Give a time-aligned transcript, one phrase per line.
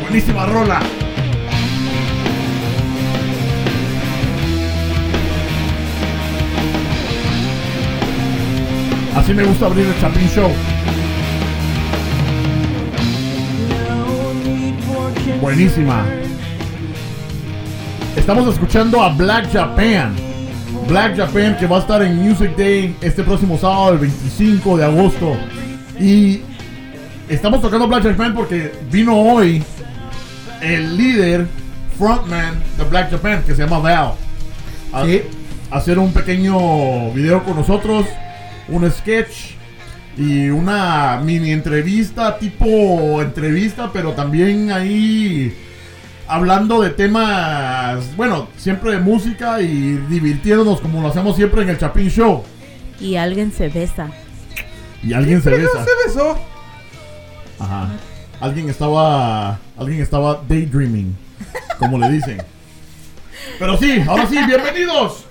[0.00, 1.07] Buenísima rola.
[9.28, 10.50] Así me gusta abrir el Chapin Show.
[15.42, 16.06] Buenísima.
[18.16, 20.14] Estamos escuchando a Black Japan.
[20.88, 24.84] Black Japan que va a estar en Music Day este próximo sábado, el 25 de
[24.86, 25.36] agosto.
[26.00, 26.40] Y
[27.28, 29.62] estamos tocando Black Japan porque vino hoy
[30.62, 31.46] el líder,
[31.98, 34.12] frontman de Black Japan, que se llama Val.
[34.90, 35.20] A, Sí.
[35.70, 38.06] a hacer un pequeño video con nosotros,
[38.68, 39.54] un sketch
[40.16, 45.56] y una mini entrevista, tipo entrevista, pero también ahí
[46.26, 51.78] hablando de temas, bueno, siempre de música y divirtiéndonos como lo hacemos siempre en el
[51.78, 52.44] Chapin Show.
[53.00, 54.08] Y alguien se besa.
[55.02, 55.84] Y alguien se besa.
[55.84, 56.36] se besó.
[57.60, 57.88] Ajá.
[58.40, 59.58] Alguien estaba.
[59.76, 61.16] Alguien estaba daydreaming.
[61.78, 62.42] Como le dicen.
[63.60, 65.27] Pero sí, ahora sí, bienvenidos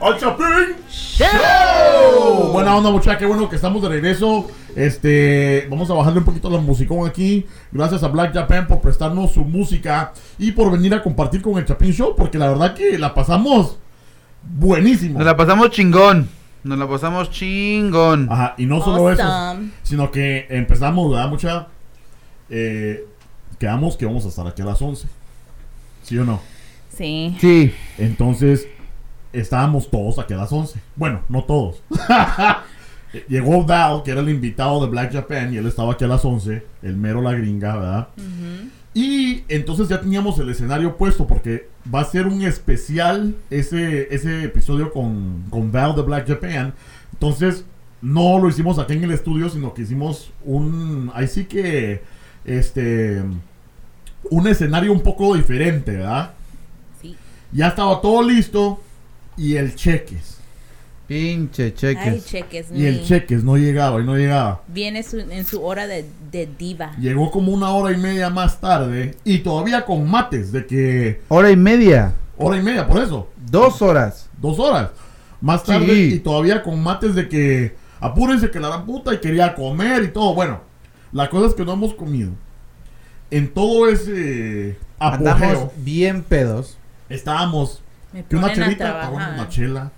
[0.00, 2.52] al Chapin Show.
[2.52, 3.18] Buena onda, muchachos.
[3.18, 4.46] Qué bueno que estamos de regreso.
[4.76, 5.66] Este.
[5.70, 7.46] Vamos a bajarle un poquito la musicón aquí.
[7.72, 11.64] Gracias a Black Japan por prestarnos su música y por venir a compartir con el
[11.64, 12.14] Chapin Show.
[12.16, 13.78] Porque la verdad que la pasamos
[14.42, 15.18] buenísimo.
[15.18, 16.28] Nos la pasamos chingón.
[16.64, 18.28] Nos la pasamos chingón.
[18.30, 21.28] Ajá, y no solo eso, sino que empezamos, ¿verdad?
[21.28, 21.66] Mucha.
[22.50, 23.04] Eh,
[23.58, 25.06] quedamos que vamos a estar aquí a las 11.
[26.02, 26.40] ¿Sí o no?
[26.96, 27.36] Sí.
[27.40, 27.74] Sí.
[27.98, 28.66] Entonces,
[29.40, 30.80] estábamos todos aquí a las 11.
[30.96, 31.82] Bueno, no todos.
[33.28, 36.24] Llegó Val, que era el invitado de Black Japan, y él estaba aquí a las
[36.24, 38.08] 11, el mero la gringa, ¿verdad?
[38.92, 44.44] Y entonces ya teníamos el escenario puesto, porque va a ser un especial ese, ese
[44.44, 46.74] episodio con, con Val de Black Japan.
[47.12, 47.64] Entonces,
[48.00, 51.10] no lo hicimos aquí en el estudio, sino que hicimos un.
[51.14, 52.02] Ahí sí que.
[52.44, 53.22] Este.
[54.30, 56.34] Un escenario un poco diferente, ¿verdad?
[57.00, 57.16] Sí.
[57.52, 58.80] Ya estaba todo listo.
[59.38, 60.36] Y el cheques.
[61.06, 62.26] Pinche Ay, cheques.
[62.26, 62.66] cheques.
[62.74, 64.62] Y el cheques no llegaba y no llegaba.
[64.68, 66.92] Viene su- en su hora de, de diva.
[66.98, 69.14] Llegó como una hora y media más tarde.
[69.24, 71.22] Y todavía con mates de que.
[71.28, 72.14] Hora y media.
[72.36, 73.28] Hora y media, por eso.
[73.50, 74.28] Dos horas.
[74.40, 74.90] Dos horas.
[75.40, 76.14] Más tarde Sí.
[76.16, 77.74] y todavía con mates de que.
[78.00, 80.34] Apúrense que la gran puta y quería comer y todo.
[80.34, 80.60] Bueno,
[81.12, 82.30] la cosa es que no hemos comido.
[83.30, 86.76] En todo ese apogeo Andamos bien pedos.
[87.08, 87.82] estábamos
[88.12, 89.92] Me que una chelita, una chela,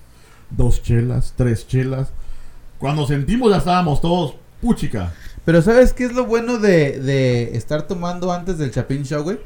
[0.50, 2.12] dos chelas, tres chelas.
[2.78, 5.12] Cuando sentimos ya estábamos todos puchica.
[5.44, 9.38] Pero ¿sabes qué es lo bueno de, de estar tomando antes del Chapin Show, güey?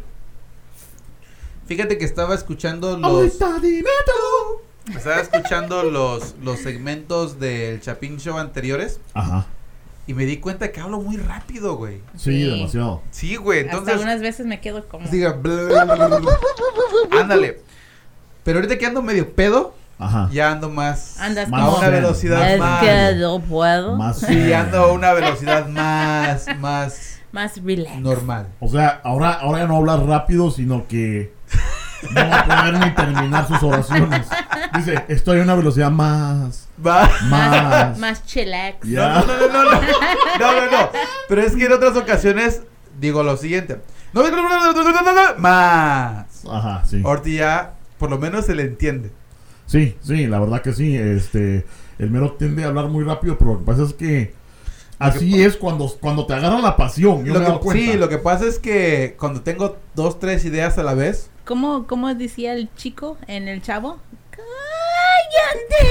[1.67, 3.39] Fíjate que estaba escuchando los...
[3.63, 4.93] Dime tú.
[4.95, 9.47] Estaba escuchando los, los segmentos del Chapin Show anteriores Ajá.
[10.07, 12.01] y me di cuenta que hablo muy rápido, güey.
[12.17, 12.51] Sí, Sí.
[12.51, 13.03] demasiado.
[13.11, 13.95] Sí, güey, Hasta entonces...
[13.95, 15.09] algunas veces me quedo como.
[15.09, 16.37] Bla.
[17.19, 17.63] Ándale.
[18.45, 20.29] Pero ahorita que ando medio pedo, Ajá.
[20.33, 21.19] ya ando más...
[21.19, 22.81] Andas Más a una velocidad Es más...
[22.83, 23.97] que no puedo.
[23.97, 27.97] Más Sí, ando a una velocidad más, más Más relax.
[28.01, 28.49] normal.
[28.61, 31.33] O sea, ahora, ahora ya no hablar rápido, sino que
[32.11, 34.27] no va a poder ni terminar sus oraciones.
[34.77, 37.09] Dice, estoy a una velocidad más, Va.
[37.25, 37.99] más.
[37.99, 38.87] Más chillax.
[38.87, 39.09] Ya.
[39.09, 40.91] No, no, no, no, no, no, no, no.
[41.29, 42.63] Pero es que en otras ocasiones
[43.01, 43.81] digo lo siguiente.
[44.13, 46.27] No, no, no, no, no, no, no, no, más.
[46.51, 47.01] Ajá, sí.
[47.05, 47.73] Ahorita ya,
[48.05, 49.11] por lo menos se le entiende.
[49.65, 50.95] Sí, sí, la verdad que sí.
[50.95, 51.65] Este,
[51.99, 54.35] el mero tiende a hablar muy rápido, pero lo que pasa es que
[54.99, 57.25] así es cuando, cuando te agarra la pasión.
[57.25, 57.93] Yo Lo me que, cuenta.
[57.93, 61.87] sí, lo que pasa es que cuando tengo dos, tres ideas a la vez, ¿Cómo,
[61.87, 63.99] ¿Cómo decía el chico en el chavo?
[64.31, 65.91] ¡Cállate!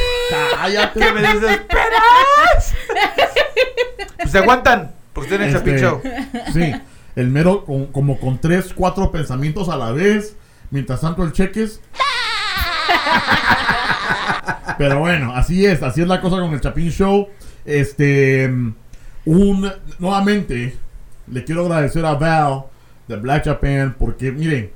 [0.56, 1.00] Cállate.
[1.00, 2.76] ¿qué me desesperas?
[4.18, 6.52] pues se aguantan, porque estoy en el Chapin Este.
[6.54, 6.82] Sí,
[7.16, 10.36] el mero con- como con tres, cuatro pensamientos a la vez.
[10.72, 11.82] Mientras tanto el cheques.
[14.78, 17.28] Pero bueno, así es, así es la cosa con el Chapin Show.
[17.66, 18.52] Este,
[19.26, 20.78] un, nuevamente,
[21.28, 22.66] le quiero agradecer a Val
[23.08, 24.72] de Black Japan porque, miren,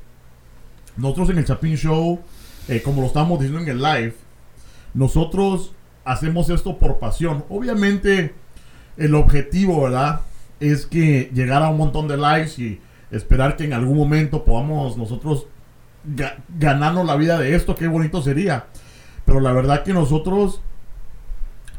[0.96, 2.20] nosotros en el Chapin Show,
[2.68, 4.16] eh, como lo estamos diciendo en el live,
[4.94, 5.74] nosotros
[6.06, 7.46] hacemos esto por pasión.
[7.50, 8.34] Obviamente,
[8.98, 10.22] el objetivo, ¿verdad?
[10.60, 12.82] Es que llegar a un montón de likes y
[13.12, 15.48] esperar que en algún momento podamos nosotros
[16.16, 17.76] ga- ganarnos la vida de esto.
[17.76, 18.66] Qué bonito sería.
[19.26, 20.62] Pero la verdad que nosotros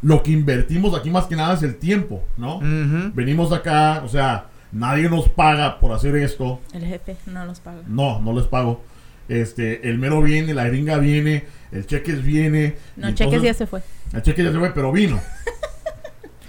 [0.02, 2.58] lo que invertimos aquí más que nada es el tiempo, ¿no?
[2.58, 3.10] Ujú.
[3.14, 6.60] Venimos acá, o sea, nadie nos paga por hacer esto.
[6.72, 7.80] El jefe no los paga.
[7.86, 8.82] No, no les pago.
[9.28, 12.76] Este, el mero viene, la gringa viene, el cheques viene.
[12.96, 13.82] No, y cheques entonces- ya se fue.
[14.12, 15.20] El cheque ya se fue, pero vino.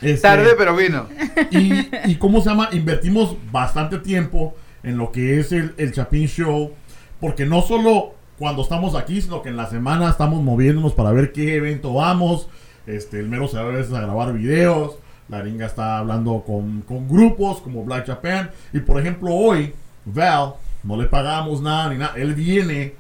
[0.02, 1.08] Este, Tarde, pero vino.
[1.52, 6.26] y, y cómo se llama, invertimos bastante tiempo en lo que es el, el Chapin
[6.26, 6.72] Show,
[7.20, 11.34] porque no solo cuando estamos aquí, sino que en la semana estamos moviéndonos para ver
[11.34, 12.48] qué evento vamos.
[12.88, 16.82] Este, el mero se va a veces a grabar videos, la gringa está hablando con,
[16.82, 19.76] con grupos como Black Japan, y por ejemplo hoy,
[20.06, 22.96] Val, no le pagamos nada ni nada, él viene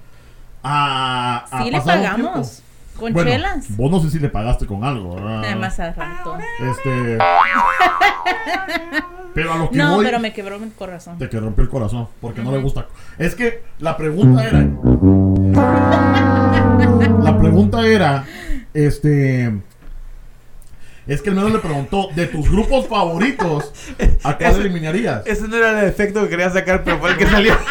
[0.62, 2.62] a, a Sí le pasar pagamos.
[3.00, 3.66] Con Bueno, chelas.
[3.78, 5.42] Vos no sé si le pagaste con algo, ¿verdad?
[5.42, 6.38] Nada más al rato.
[6.60, 7.18] Este.
[9.34, 10.06] pero a lo que No, voy.
[10.06, 11.18] pero me quebró mi corazón.
[11.18, 12.08] De que rompió el corazón.
[12.20, 12.88] Porque no le gusta.
[13.18, 14.68] Es que la pregunta era.
[17.24, 18.26] La pregunta era.
[18.74, 19.54] Este.
[21.08, 23.72] Es que el menos le preguntó: de tus grupos favoritos,
[24.24, 25.26] ¿a cuál Ese- eliminarías?
[25.26, 27.54] Ese no era el efecto que quería sacar, pero fue el que salió.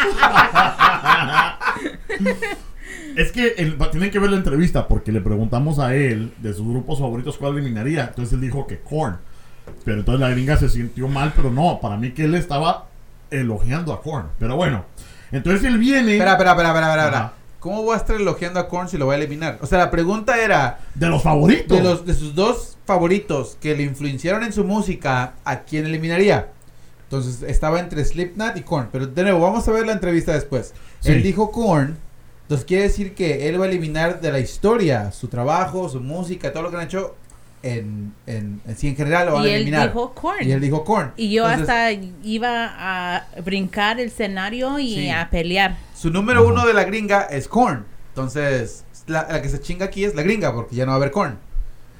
[3.15, 6.67] Es que el- tienen que ver la entrevista porque le preguntamos a él de sus
[6.67, 8.05] grupos favoritos cuál eliminaría.
[8.05, 9.17] Entonces él dijo que Korn.
[9.85, 12.87] Pero entonces la gringa se sintió mal, pero no, para mí que él estaba
[13.31, 14.27] elogiando a Korn.
[14.39, 14.85] Pero bueno,
[15.31, 17.33] entonces él viene Espera, espera, espera, espera, espera, espera.
[17.59, 19.59] ¿Cómo voy a estar elogiando a Korn si lo voy a eliminar?
[19.61, 21.77] O sea, la pregunta era de los favoritos.
[21.77, 26.49] de los de sus dos favoritos que le influenciaron en su música, ¿a quién eliminaría?
[27.03, 30.73] Entonces estaba entre Slipknot y Korn, pero de nuevo vamos a ver la entrevista después.
[31.01, 31.11] Sí.
[31.11, 31.97] Él dijo Korn,
[32.49, 36.51] entonces quiere decir que él va a eliminar de la historia su trabajo, su música,
[36.51, 37.15] todo lo que han hecho
[37.61, 39.89] en en, en sí en general lo van Y a él eliminar.
[39.89, 40.47] dijo corn.
[40.47, 41.11] y él dijo Korn.
[41.17, 41.91] Y yo Entonces, hasta
[42.23, 42.73] iba
[43.17, 45.09] a brincar el escenario y Sí.
[45.11, 45.77] a pelear.
[45.93, 47.85] Su número uno de la gringa es Korn.
[48.15, 50.97] Entonces, la, la que se chinga aquí es la gringa, porque ya no va a
[50.97, 51.37] haber Korn.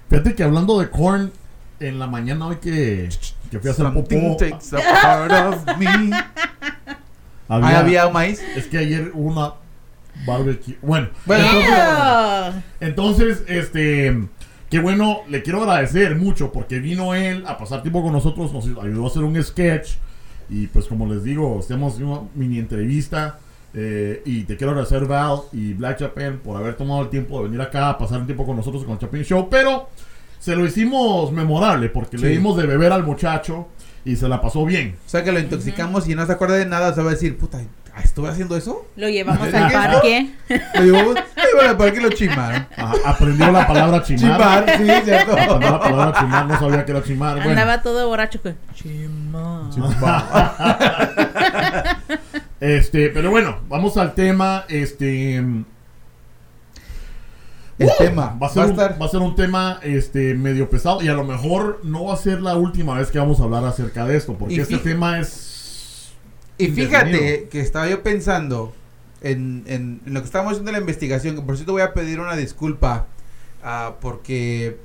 [0.10, 1.32] Fíjate que hablando de Korn,
[1.80, 3.10] en la mañana hoy que,
[3.52, 5.86] que fui a hacer Something popó, takes a part of me.
[7.48, 8.42] había, Ahí había maíz.
[8.56, 9.54] es que ayer hubo una
[10.26, 10.78] barbecue.
[10.82, 11.48] Bueno, Bueno.
[12.80, 14.28] Entonces, este,
[14.70, 18.66] qué bueno, le quiero agradecer mucho porque vino él a pasar tiempo con nosotros, nos
[18.66, 19.94] ayudó a hacer un sketch
[20.50, 23.40] y pues como les digo, hacemos una mini entrevista
[23.74, 27.46] eh, y te quiero agradecer Val y Black Japan por haber tomado el tiempo de
[27.46, 29.90] venir acá a pasar un tiempo con nosotros con el Chapin Show, pero
[30.40, 33.68] se lo hicimos memorable porque le dimos de beber al muchacho
[34.06, 34.96] y se la pasó bien.
[35.06, 37.38] O sea que lo intoxicamos y no se acuerda de nada, se va a decir,
[37.38, 37.62] puta,
[38.04, 38.86] ¿estuve haciendo eso?
[38.96, 40.34] Lo llevamos al parque.
[40.76, 42.68] Lo llevamos, ay, bueno, ¿para qué lo chimaron?
[42.76, 44.66] Ajá, aprendió la palabra chimar.
[44.66, 45.32] Chimar, sí, cierto.
[45.34, 47.36] Aprendió la palabra chimar, no sabía que era chimar.
[47.36, 47.50] Bueno.
[47.52, 49.70] Andaba todo borracho con Chima.
[52.60, 54.66] Este, pero bueno, vamos al tema.
[54.68, 55.38] Este.
[55.38, 55.66] El
[57.80, 57.90] ¡Uh!
[57.98, 60.70] tema Va a, ser va a un, estar- va a ser un tema este, medio
[60.70, 63.44] pesado y a lo mejor no va a ser la última vez que vamos a
[63.44, 65.46] hablar acerca de esto, porque Y este tema es.
[66.60, 68.74] Y fíjate que estaba yo pensando
[69.22, 72.20] en, en- en lo que estábamos haciendo la investigación, que por cierto voy a pedir
[72.20, 73.08] una disculpa,
[73.64, 74.78] ah, porque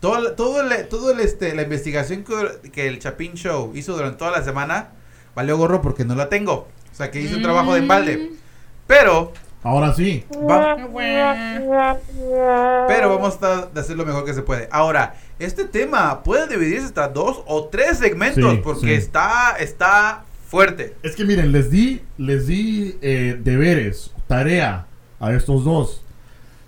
[0.00, 3.94] todo, el- todo, el- todo el, este, la investigación que, que el Chapin Show hizo
[3.94, 4.90] durante toda la semana
[5.34, 6.68] valió gorro porque no la tengo.
[6.92, 8.32] O sea que hice un trabajo de embalde.
[8.88, 10.24] Pero, Ahora sí.
[10.50, 12.86] va- Mm.
[12.88, 14.68] pero vamos a tratar de hacer lo mejor que se puede.
[14.70, 18.92] Ahora, este tema puede dividirse hasta dos o tres segmentos Sí, porque sí.
[18.94, 20.96] está, está fuerte.
[21.02, 24.86] Es que miren, les di, les di eh, deberes, tarea
[25.20, 26.02] a estos dos.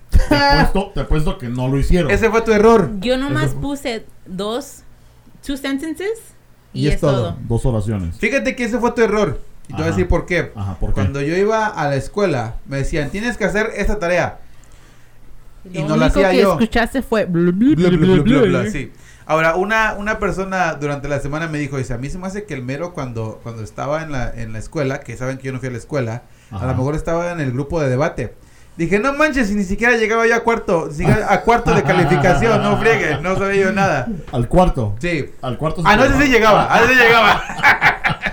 [0.09, 2.11] Te apuesto, te apuesto que no lo hicieron.
[2.11, 2.91] Ese fue tu error.
[2.99, 4.83] Yo nomás puse dos,
[5.45, 6.19] two sentences
[6.73, 7.37] y, Y es todo.
[7.47, 8.17] Dos oraciones.
[8.17, 9.41] Fíjate que ese fue tu error.
[9.67, 10.51] Y te voy a decir por qué.
[10.55, 10.95] Ajá, ¿por qué?
[10.95, 14.39] Cuando yo iba a la escuela, me decían, tienes que hacer esta tarea.
[15.71, 16.53] Y no la hacía que yo.
[16.53, 18.69] escuchaste fue blu, blu, blu.
[18.69, 18.91] sí.
[19.25, 22.45] Ahora, una, una persona durante la semana me dijo, dice, a mí se me hace
[22.45, 25.53] que el mero cuando, cuando estaba en la, en la escuela, que saben que yo
[25.53, 28.33] no fui a la escuela, a lo mejor estaba en el grupo de debate.
[28.77, 30.89] Dije, no manches, y ni siquiera llegaba yo a cuarto,
[31.27, 34.07] a cuarto de calificación, no friegue, no sabía yo nada.
[34.31, 34.95] Al cuarto.
[34.99, 35.29] Sí.
[35.41, 35.83] Al cuarto.
[35.85, 37.43] Ah, no, ese sí llegaba, ah, ese sí llegaba.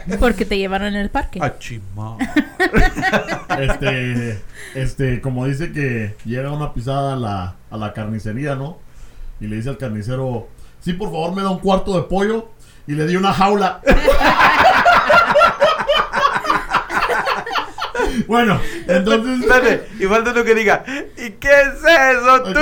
[0.20, 1.40] Porque te llevaron en el parque.
[1.42, 2.16] Ah, chima.
[3.58, 4.40] este,
[4.74, 8.78] este, como dice que llega una pisada a la, a la carnicería, ¿no?
[9.40, 10.48] Y le dice al carnicero,
[10.80, 12.50] sí, por favor, me da un cuarto de pollo.
[12.86, 13.80] Y le di una jaula.
[18.26, 19.40] bueno, entonces...
[19.40, 20.82] Espérate, y falta uno que diga,
[21.18, 22.60] ¿y qué es eso ¿Y tú?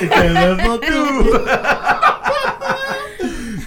[0.00, 1.40] qué es eso tú?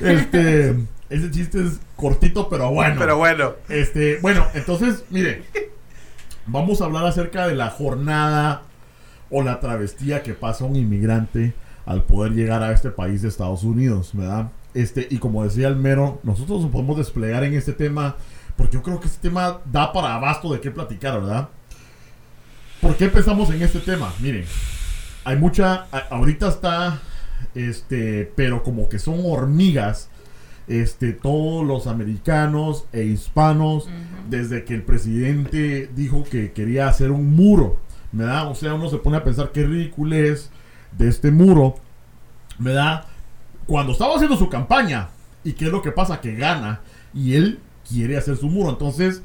[0.01, 0.75] Este,
[1.10, 2.98] ese chiste es cortito, pero bueno.
[3.00, 3.56] Pero bueno.
[3.67, 5.46] Este, bueno, entonces, mire,
[6.46, 8.62] vamos a hablar acerca de la jornada
[9.29, 11.53] o la travestía que pasa un inmigrante
[11.88, 14.51] al poder llegar a este país de Estados Unidos, ¿verdad?
[14.74, 18.17] Este, y como decía el mero, nosotros nos podemos desplegar en este tema,
[18.58, 21.48] porque yo creo que este tema da para abasto de qué platicar, ¿verdad?
[22.82, 24.13] ¿Por qué empezamos en este tema?
[24.20, 24.44] Miren,
[25.24, 27.00] hay mucha, ahorita está,
[27.56, 30.10] este, pero como que son hormigas,
[30.67, 33.88] este, todos los americanos e hispanos,
[34.29, 37.77] desde que el presidente dijo que quería hacer un muro,
[38.12, 38.51] ¿verdad?
[38.51, 40.51] O sea, uno se pone a pensar qué ridículo es
[40.98, 41.75] de este muro,
[42.58, 43.06] ¿verdad?
[43.66, 45.10] Cuando estaba haciendo su campaña,
[45.44, 46.82] y qué es lo que pasa, que gana,
[47.13, 49.22] y él quiere hacer su muro, entonces,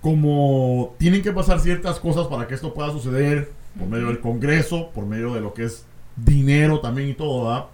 [0.00, 4.90] como tienen que pasar ciertas cosas para que esto pueda suceder, por medio del Congreso,
[4.94, 5.84] por medio de lo que es
[6.16, 7.66] dinero también y todo, ¿verdad?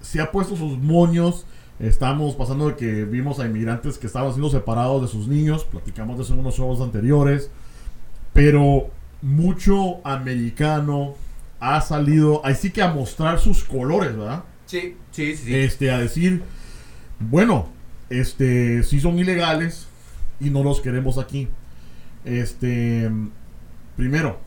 [0.00, 1.46] Se ha puesto sus moños.
[1.78, 5.64] Estamos pasando de que vimos a inmigrantes que estaban siendo separados de sus niños.
[5.64, 7.50] Platicamos de eso en unos shows anteriores.
[8.32, 8.90] Pero
[9.22, 11.14] mucho americano
[11.60, 14.44] ha salido, así que a mostrar sus colores, ¿verdad?
[14.66, 15.54] Sí, sí, sí.
[15.54, 16.42] Este, a decir,
[17.18, 17.68] bueno,
[18.08, 19.86] este, sí son ilegales
[20.40, 21.48] y no los queremos aquí.
[22.24, 23.10] Este,
[23.96, 24.38] primero,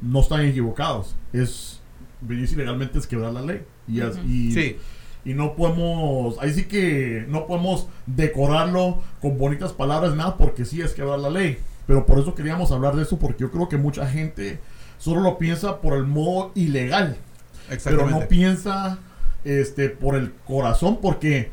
[0.00, 1.14] no están equivocados.
[1.32, 1.80] Es
[2.20, 3.62] venir ilegalmente es quebrar la ley.
[3.86, 4.76] Y, as- y, sí.
[5.24, 10.80] y no podemos, ahí sí que no podemos decorarlo con bonitas palabras, nada, porque sí
[10.80, 11.58] es quebrar la ley.
[11.86, 14.58] Pero por eso queríamos hablar de eso, porque yo creo que mucha gente
[14.98, 17.16] solo lo piensa por el modo ilegal.
[17.84, 18.98] Pero no piensa
[19.44, 21.50] este por el corazón porque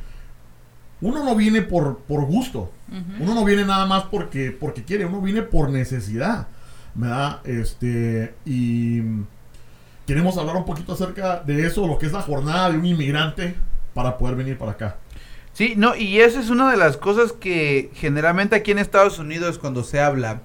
[1.01, 2.71] uno no viene por, por gusto.
[3.19, 6.47] Uno no viene nada más porque porque quiere uno viene por necesidad
[6.95, 7.41] ¿verdad?
[7.43, 9.01] este y
[10.07, 13.55] queremos hablar un poquito acerca de eso lo que es la jornada de un inmigrante
[13.93, 14.97] para poder venir para acá.
[15.53, 19.57] Sí, no, y esa es una de las cosas que generalmente aquí en Estados Unidos
[19.57, 20.41] cuando se habla,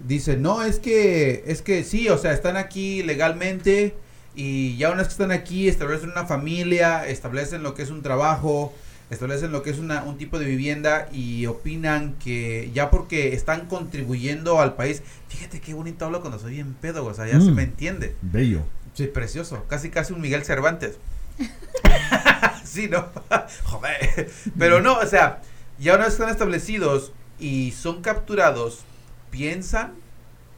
[0.00, 3.94] dice, no, es que, es que sí, o sea, están aquí legalmente
[4.34, 8.02] y ya una vez que están aquí establecen una familia, establecen lo que es un
[8.02, 8.72] trabajo,
[9.10, 13.66] establecen lo que es una, un tipo de vivienda y opinan que ya porque están
[13.66, 17.50] contribuyendo al país, fíjate qué bonito hablo cuando soy en pedo, o sea, ya se
[17.50, 17.54] Mm.
[17.54, 18.14] me entiende.
[18.22, 18.62] bello
[18.94, 19.64] Sí, precioso.
[19.68, 20.96] Casi, casi un Miguel Cervantes.
[22.64, 23.08] sí, ¿no?
[23.64, 24.30] Joder.
[24.58, 25.40] Pero no, o sea,
[25.78, 28.80] ya una vez están establecidos y son capturados,
[29.30, 29.94] piensan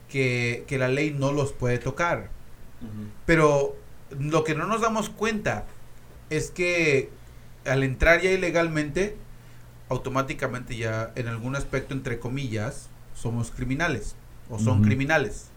[0.08, 2.30] que, que la ley no los puede tocar.
[3.26, 3.76] Pero
[4.18, 5.66] lo que no nos damos cuenta
[6.30, 7.10] es que
[7.66, 9.16] al entrar ya ilegalmente,
[9.88, 14.16] automáticamente ya en algún aspecto, entre comillas, somos criminales.
[14.52, 15.48] O son criminales.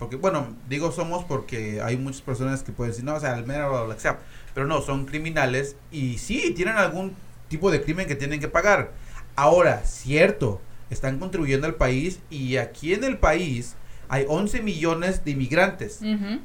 [0.00, 3.46] Porque, bueno, digo somos porque hay muchas personas que pueden decir, no, o sea, al
[3.46, 4.18] menos o lo que sea.
[4.52, 7.14] Pero no, son criminales y sí, tienen algún
[7.48, 8.90] tipo de crimen que tienen que pagar.
[9.36, 10.60] Ahora, cierto,
[10.92, 13.74] están contribuyendo al país y aquí en el país
[14.08, 16.00] hay 11 millones de inmigrantes.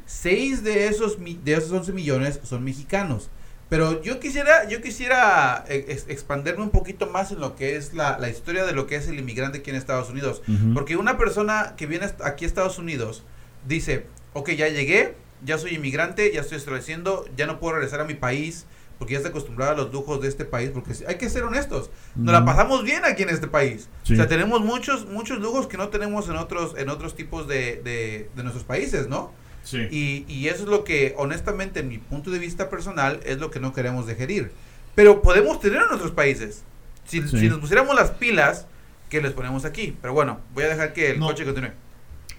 [0.05, 3.29] 6 de esos, mi- de esos 11 millones son mexicanos.
[3.69, 7.93] Pero yo quisiera, yo quisiera eh, ex- expanderme un poquito más en lo que es
[7.93, 10.41] la, la historia de lo que es el inmigrante aquí en Estados Unidos.
[10.73, 13.23] Porque una persona que viene aquí a Estados Unidos
[13.67, 18.05] dice, ok, ya llegué, ya soy inmigrante, ya estoy estableciendo, ya no puedo regresar a
[18.05, 18.65] mi país
[18.99, 21.89] porque ya estoy acostumbrado a los lujos de este país, porque hay que ser honestos,
[22.15, 23.87] nos la pasamos bien aquí en este país.
[24.03, 24.13] Sí.
[24.13, 27.81] O sea, tenemos muchos, muchos lujos que no tenemos en otros, en otros tipos de,
[27.83, 29.31] de, de nuestros países, ¿no?
[29.63, 33.37] sí Y, y eso es lo que, honestamente, en mi punto de vista personal, es
[33.39, 34.51] lo que no queremos digerir.
[34.95, 36.63] Pero podemos tener en nuestros países.
[37.05, 37.37] Si, Sí.
[37.39, 38.65] si nos pusiéramos las pilas,
[39.09, 39.95] que les ponemos aquí.
[40.01, 41.27] Pero bueno, voy a dejar que el No.
[41.27, 41.69] coche continúe.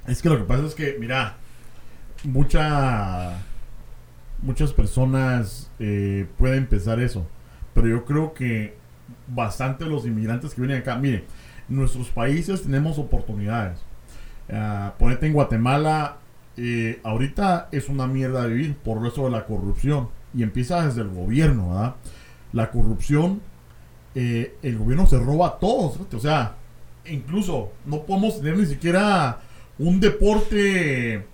[0.07, 1.37] Es que lo que pasa es que, mira,
[2.25, 3.39] mucha,
[4.43, 7.27] muchas personas eh, pueden pensar eso,
[7.75, 8.77] pero yo creo que
[9.27, 11.25] bastante los inmigrantes que vienen acá, mire,
[11.69, 13.79] nuestros países tenemos oportunidades.
[14.51, 16.19] Ah, ponete en Guatemala,
[16.57, 21.09] eh, ahorita es una mierda vivir por eso de la corrupción y empieza desde el
[21.09, 21.95] gobierno, ¿verdad?
[22.53, 23.41] La corrupción,
[24.15, 26.57] eh, el gobierno se roba a todos, o sea,
[27.07, 29.41] incluso no podemos tener ni siquiera
[29.79, 31.25] un deporte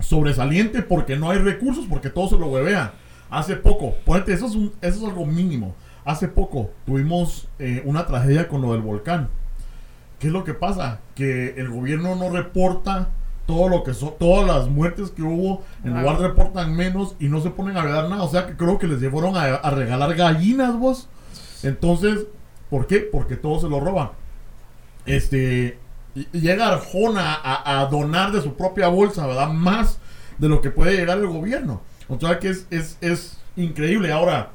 [0.00, 2.94] sobresaliente porque no hay recursos, porque todo se lo huevea.
[3.30, 5.74] Hace poco, ponete, eso es, un- eso es algo mínimo.
[6.04, 9.28] Hace poco tuvimos eh, una tragedia con lo del volcán.
[10.20, 11.00] ¿Qué es lo que pasa?
[11.14, 13.08] Que el gobierno no reporta
[13.46, 16.00] todo lo que son, todas las muertes que hubo, en Wow.
[16.02, 18.22] lugar reportan menos y no se ponen a ver nada.
[18.22, 21.08] O sea que creo que les llevaron a, a regalar gallinas, vos.
[21.62, 22.26] Entonces,
[22.70, 23.00] ¿por qué?
[23.00, 24.10] Porque todo se lo roban.
[25.04, 25.78] Este,
[26.16, 29.50] y- y llega Arjona a, a donar de su propia bolsa, ¿verdad?
[29.50, 29.98] Más
[30.38, 31.82] de lo que puede llegar el gobierno.
[32.08, 34.10] O sea que es, es, es increíble.
[34.12, 34.50] Ahora,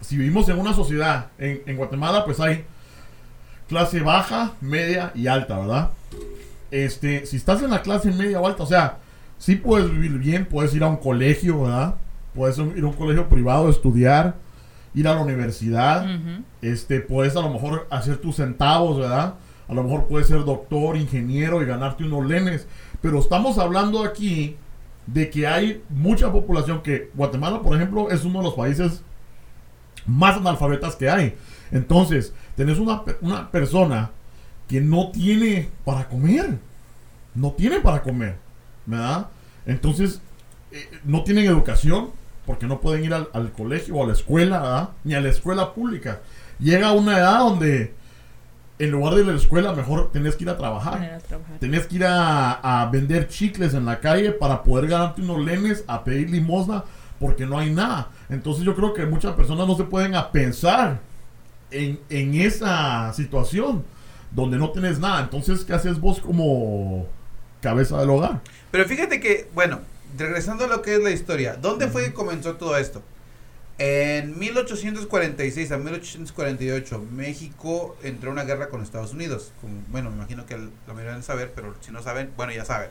[0.00, 2.64] si vivimos en una sociedad, en, en Guatemala, pues hay
[3.68, 5.90] clase baja, media y alta, ¿verdad?
[6.70, 8.98] Este, si estás en la clase media o alta, o sea,
[9.38, 11.94] sí puedes vivir bien, puedes ir a un colegio, ¿verdad?
[12.34, 14.34] puedes ir a un colegio privado, estudiar,
[14.92, 16.04] ir a la universidad,
[16.62, 19.34] este, puedes a lo mejor hacer tus centavos, ¿verdad?
[19.68, 22.66] A lo mejor puedes ser doctor, ingeniero y ganarte unos lenes.
[23.00, 24.56] Pero estamos hablando aquí
[25.06, 29.02] de que hay mucha población que Guatemala, por ejemplo, es uno de los países
[30.06, 31.34] más analfabetas que hay.
[31.70, 34.10] Entonces, tenés una, una persona
[34.68, 36.58] que no tiene para comer.
[37.34, 38.36] No tiene para comer,
[38.86, 39.28] ¿verdad?
[39.66, 40.20] Entonces,
[40.70, 42.10] eh, no tienen educación
[42.46, 44.88] porque no pueden ir al, al colegio o a la escuela, ¿verdad?
[45.04, 46.20] Ni a la escuela pública.
[46.58, 47.94] Llega una edad donde
[48.78, 50.94] en lugar de ir a la escuela, mejor tenés que ir a trabajar.
[51.02, 51.58] A trabajar.
[51.60, 55.84] Tenés que ir a, a vender chicles en la calle para poder ganarte unos lenes,
[55.86, 56.84] a pedir limosna,
[57.20, 58.10] porque no hay nada.
[58.28, 61.00] Entonces yo creo que muchas personas no se pueden a pensar
[61.70, 63.84] en, en esa situación
[64.30, 65.20] donde no tienes nada.
[65.20, 67.06] Entonces, ¿qué haces vos como
[67.60, 68.40] cabeza del hogar?
[68.70, 69.80] Pero fíjate que, bueno,
[70.18, 73.02] regresando a lo que es la historia, ¿dónde fue que comenzó todo esto?
[73.78, 79.52] En 1846 a 1848, México entró en una guerra con Estados Unidos.
[79.60, 82.64] Como- bueno, me imagino que la mayoría deben saber, pero si no saben, bueno, ya
[82.64, 82.90] saben.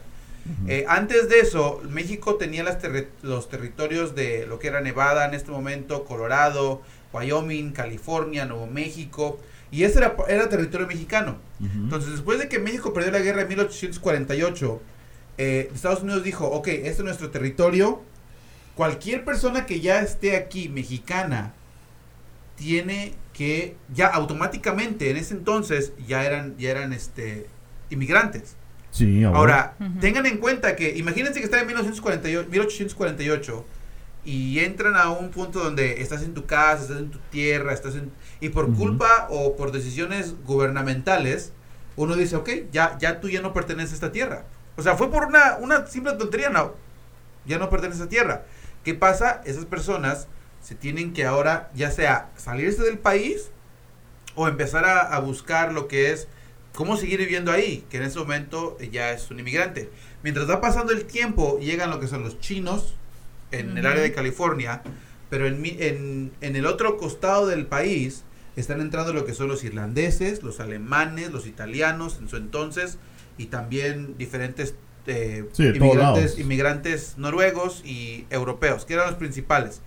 [0.67, 5.25] Eh, antes de eso, México tenía las terri- los territorios de lo que era Nevada
[5.25, 6.81] en este momento, Colorado,
[7.13, 9.39] Wyoming, California, Nuevo México,
[9.71, 11.37] y ese era, era territorio mexicano.
[11.61, 11.71] Ujú.
[11.85, 14.81] Entonces, después de que México perdió la guerra en 1848,
[15.37, 18.01] eh, Estados Unidos dijo, ok, este es nuestro territorio,
[18.75, 21.53] cualquier persona que ya esté aquí, mexicana,
[22.55, 27.47] tiene que, ya automáticamente, en ese entonces, ya eran, ya eran este,
[27.89, 28.55] inmigrantes.
[28.91, 29.75] sí, ahora.
[29.99, 33.65] Tengan en cuenta que, imagínense que están en 1948, 1848
[34.25, 37.95] y entran a un punto donde estás en tu casa, estás en tu tierra, estás
[37.95, 38.11] en...
[38.39, 41.51] Y por culpa o por decisiones gubernamentales,
[41.95, 44.45] uno dice, ok, ya, ya tú ya no perteneces a esta tierra.
[44.77, 46.73] O sea, fue por una, una simple tontería, no.
[47.45, 48.45] Ya no perteneces a esta tierra.
[48.83, 49.41] ¿Qué pasa?
[49.45, 50.27] Esas personas
[50.61, 53.49] se tienen que ahora, ya sea salirse del país
[54.35, 56.27] o empezar a, a buscar lo que es
[56.73, 59.89] cómo seguir viviendo ahí, que en ese momento ya es un inmigrante.
[60.23, 62.95] Mientras va pasando el tiempo, llegan lo que son los chinos
[63.51, 63.87] en el Ujú.
[63.87, 64.81] área de California,
[65.29, 68.23] pero en, en, en el otro costado del país
[68.55, 72.97] están entrando lo que son los irlandeses, los alemanes, los italianos en su entonces,
[73.37, 74.75] y también diferentes
[75.07, 79.81] eh, Sí, todos inmigrantes, noruegos y europeos, que eran los principales,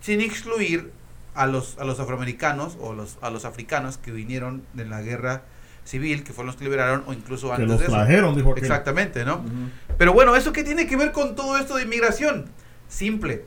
[0.00, 0.90] sin excluir
[1.34, 5.42] a los, a los afroamericanos o los, a los africanos que vinieron de la guerra
[5.84, 7.94] civil, que fueron los que liberaron, o incluso que antes los de eso.
[7.94, 8.64] trajeron, dijo aquel.
[8.64, 9.44] Exactamente, ¿no?
[9.98, 12.46] Pero bueno, ¿eso qué tiene que ver con todo esto de inmigración?
[12.88, 13.44] Simple.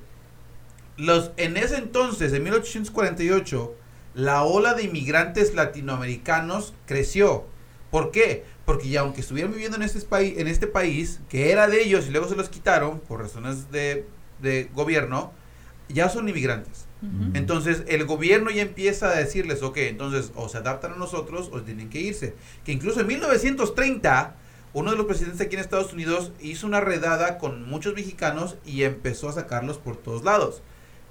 [0.97, 3.75] Los, en ese entonces, en 1848,
[4.15, 7.45] la ola de inmigrantes latinoamericanos creció.
[7.91, 8.45] ¿Por qué?
[8.65, 12.07] Porque ya aunque estuvieran viviendo en este, país, en este país, que era de ellos
[12.07, 14.05] y luego se los quitaron por razones de,
[14.41, 15.31] de gobierno,
[15.89, 16.85] ya son inmigrantes.
[17.35, 21.61] Entonces el gobierno ya empieza a decirles, ok, entonces o se adaptan a nosotros o
[21.61, 22.33] tienen que irse.
[22.63, 24.35] Que incluso en 1930,
[24.73, 28.81] uno de los presidentes aquí en Estados Unidos hizo una redada con muchos mexicanos y
[28.83, 30.63] empezó a sacarlos por todos lados.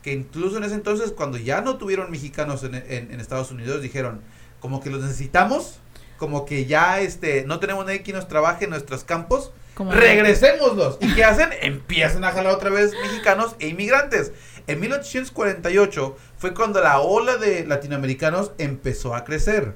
[0.03, 3.81] Que incluso en ese entonces, cuando ya no tuvieron mexicanos en, en- en Estados Unidos,
[3.81, 4.21] dijeron,
[4.59, 5.79] como que los necesitamos,
[6.18, 10.98] como que ya este, no tenemos nadie que nos trabaje en nuestros campos, Como- regresémoslos.
[11.00, 11.48] ¿Y qué hacen?
[11.62, 14.33] Empiezan a jalar otra vez mexicanos e inmigrantes.
[14.66, 19.74] En 1848 fue cuando la ola de latinoamericanos empezó a crecer.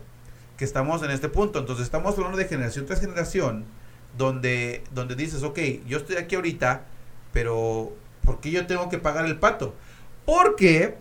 [0.57, 1.59] Que estamos en este punto.
[1.61, 3.65] Entonces estamos hablando de generación tras generación.
[4.17, 6.83] Donde, donde dices, ok, yo estoy aquí ahorita,
[7.33, 7.93] pero
[8.25, 9.75] ¿por qué yo tengo que pagar el pato?
[10.25, 10.97] Porque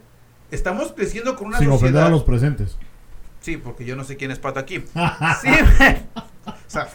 [0.51, 2.07] estamos creciendo con una Sin ofender sociedad.
[2.07, 2.77] a los presentes.
[3.41, 4.83] Sí, porque yo no sé quién es pato aquí.
[5.41, 5.49] Sí,
[6.45, 6.87] o sea,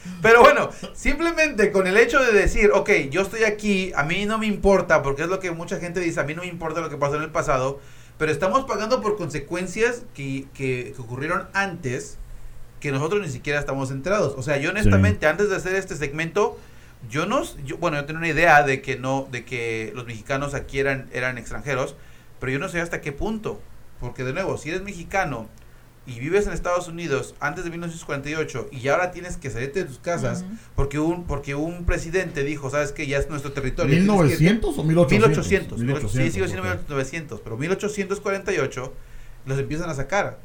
[0.22, 4.38] pero bueno, simplemente con el hecho de decir, ok, yo estoy aquí, a mí no
[4.38, 6.88] me importa, porque es lo que mucha gente dice, a mí no me importa lo
[6.90, 7.80] que pasó en el pasado,
[8.18, 12.18] pero estamos pagando por consecuencias que, que- que ocurrieron antes
[12.80, 14.34] que nosotros ni siquiera estamos enterados.
[14.36, 16.58] O sea, yo honestamente, antes de hacer este segmento,
[17.10, 20.54] yo no, yo, bueno, yo tenía una idea de que no, de que los mexicanos
[20.54, 21.96] aquí eran, eran extranjeros,
[22.38, 23.60] pero yo no sé hasta qué punto.
[24.00, 25.48] Porque de nuevo, si eres mexicano
[26.06, 29.98] y vives en Estados Unidos antes de 1948 y ahora tienes que salirte de tus
[29.98, 33.94] casas porque un porque un presidente dijo, ¿sabes que Ya es nuestro territorio.
[33.94, 34.66] tienes que irte".
[34.66, 35.78] ¿1900 o 1800?
[35.78, 36.12] 1800.
[36.12, 36.78] sí, sigo siendo ok.
[36.88, 38.92] 1900, pero 1848
[39.46, 40.38] los empiezan a sacar.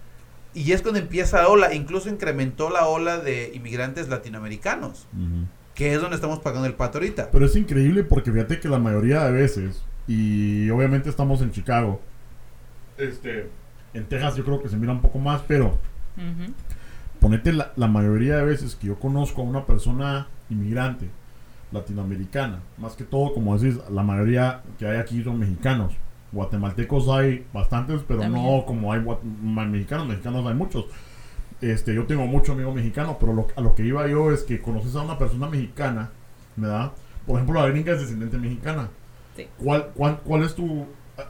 [0.54, 5.06] Y es cuando empieza la ola, incluso incrementó la ola de inmigrantes latinoamericanos,
[5.74, 7.30] que es donde estamos pagando el pato ahorita.
[7.32, 12.02] Pero es increíble porque fíjate que la mayoría de veces, y obviamente estamos en Chicago,
[12.98, 13.50] este,
[13.94, 15.78] en Texas yo creo que se mira un poco más, pero
[17.20, 21.10] ponete la, la mayoría de veces que yo conozco a una persona inmigrante,
[21.72, 22.60] latinoamericana.
[22.78, 25.94] Más que todo, como decís, la mayoría que hay aquí son mexicanos.
[26.32, 28.44] Guatemaltecos hay bastantes, pero También.
[28.46, 29.02] no como hay
[29.68, 30.08] mexicanos.
[30.08, 30.86] Mexicanos hay muchos.
[31.62, 34.62] Este, yo tengo muchos amigos mexicanos, pero lo- a lo que iba yo es que
[34.62, 36.10] conoces a una persona mexicana,
[36.58, 36.92] ¿verdad?
[37.26, 38.90] Por ejemplo, la gringa es descendiente mexicana.
[39.36, 39.48] Sí.
[39.58, 40.86] ¿Cuál, cuál, cuál es tu...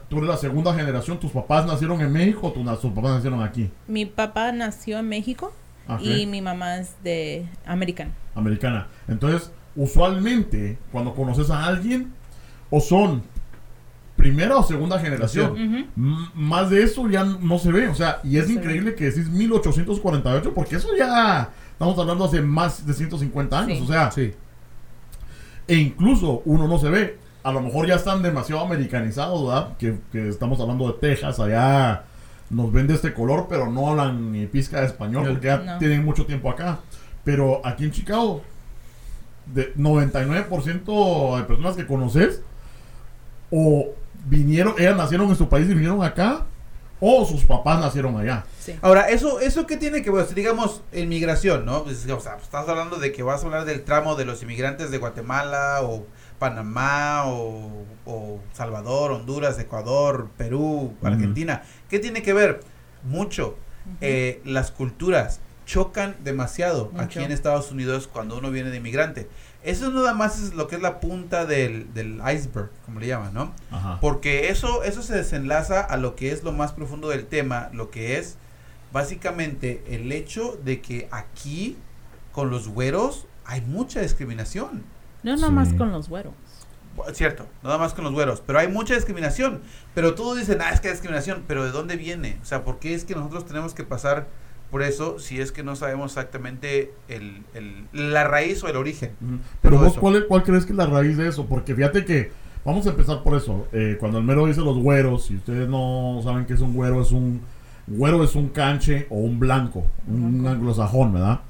[0.08, 3.70] Tú eres la segunda generación, tus papás nacieron en México o tus papás nacieron aquí?
[3.86, 5.52] Mi papá nació en México
[5.88, 8.10] Ah, y mi mamá es de americana.
[8.34, 8.88] americana.
[9.06, 12.12] Entonces, usualmente, cuando conoces a alguien,
[12.70, 13.22] o son
[14.16, 15.86] primera o segunda generación.
[16.34, 17.86] Más de eso ya no se ve.
[17.88, 22.84] O sea, y es increíble que decís 1848, porque eso ya estamos hablando hace más
[22.86, 23.78] de 150 años.
[23.78, 23.84] Sí.
[23.84, 24.32] O sea, Sí.
[25.68, 27.18] e incluso uno no se ve.
[27.46, 29.76] A lo mejor ya están demasiado americanizados, ¿verdad?
[29.78, 32.02] Que, que estamos hablando de Texas, allá
[32.50, 35.78] nos ven de este color, pero no hablan ni pizca de español, porque ya No.
[35.78, 36.80] tienen mucho tiempo acá.
[37.24, 38.42] Pero aquí en Chicago,
[39.46, 42.40] de 99% de personas que conoces,
[43.50, 43.90] o
[44.24, 46.46] vinieron, ellas nacieron en su país y vinieron acá,
[46.98, 48.44] o sus papás nacieron allá.
[48.58, 48.74] Sí.
[48.82, 50.26] Ahora, ¿eso, ¿eso qué tiene que ver?
[50.34, 51.84] Digamos, inmigración, ¿no?
[51.84, 54.90] Pues, o sea, estás hablando de que vas a hablar del tramo de los inmigrantes
[54.90, 56.06] de Guatemala o
[56.38, 60.94] Panamá o, o Salvador, Honduras, Ecuador, Perú.
[61.02, 61.62] Argentina.
[61.88, 62.60] ¿Qué tiene que ver?
[63.04, 63.56] Mucho.
[64.00, 69.28] Eh, las culturas chocan demasiado aquí en Estados Unidos cuando uno viene de inmigrante.
[69.62, 73.34] Eso nada más es lo que es la punta del, del iceberg, como le llaman,
[73.34, 73.52] ¿no?
[73.72, 73.98] Ajá.
[74.00, 77.90] Porque eso, eso se desenlaza a lo que es lo más profundo del tema, lo
[77.90, 78.36] que es
[78.92, 81.76] básicamente el hecho de que aquí
[82.30, 84.84] con los güeros hay mucha discriminación.
[85.26, 85.76] No nomás Sí.
[85.76, 86.32] con los güeros.
[87.12, 89.60] Cierto, nada más con los güeros, pero hay mucha discriminación.
[89.94, 92.38] Pero todos dicen, ah, es que hay discriminación, pero ¿de dónde viene?
[92.42, 94.26] O sea, ¿por qué es que nosotros tenemos que pasar
[94.70, 99.12] por eso si es que no sabemos exactamente el, el- la raíz o el origen?
[99.60, 99.98] Pero vos.
[99.98, 101.44] ¿cuál, es- ¿cuál crees que es la raíz de eso?
[101.44, 102.32] Porque fíjate que,
[102.64, 103.68] vamos a empezar por eso.
[103.72, 107.02] Eh, cuando el mero dice los güeros, si ustedes no saben qué es un güero,
[107.02, 107.42] es un
[107.88, 110.48] güero es un canche o un blanco, un Blanco.
[110.56, 111.40] anglosajón, ¿verdad?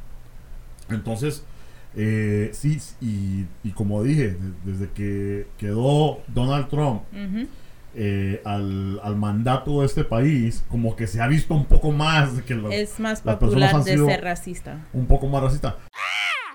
[0.90, 1.44] Entonces,
[1.96, 7.02] eh, sí, y, y como dije, de- desde que quedó Donald Trump
[7.94, 12.36] eh, al, al mandato de este país, como que se ha visto un poco más
[12.36, 14.86] de que los- Es más las personas popular han de sido- ser racista.
[14.92, 15.78] un poco más racista.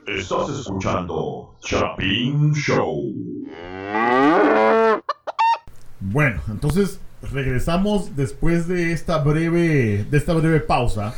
[0.07, 3.13] Estás escuchando Chapin Show.
[5.99, 6.99] Bueno, entonces
[7.31, 11.13] regresamos después de esta breve, de esta breve pausa.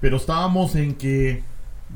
[0.00, 1.42] Pero estábamos en que,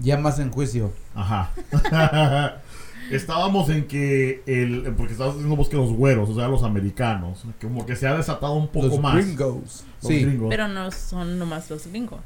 [0.01, 0.93] Llamas en juicio.
[1.19, 1.51] Ajá,
[3.11, 7.45] estábamos en que el, porque estabas diciendo vos que los güeros, o sea, los americanos,
[7.61, 9.15] como que se ha desatado un poco los más.
[9.15, 9.85] gringos.
[10.03, 10.23] Los Sí.
[10.25, 10.49] gringos.
[10.51, 12.21] Pero no son nomás los gringos.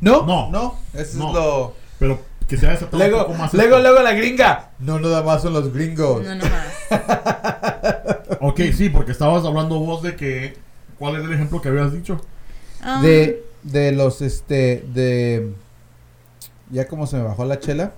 [0.00, 0.50] No, No.
[0.50, 0.74] no.
[0.94, 1.28] Eso No.
[1.28, 1.74] es lo...
[1.98, 3.54] Pero que se ha desatado un Luego, poco más.
[3.54, 4.70] luego, luego la gringa.
[4.78, 6.22] No, nada más son los gringos.
[6.24, 6.66] No nomás.
[8.40, 10.56] Ok, sí, porque estabas hablando vos de que,
[10.98, 12.20] ¿cuál es el ejemplo que habías dicho?
[12.84, 15.52] Um, De, de los, este, de...
[16.70, 17.92] Ya como se me bajó la chela.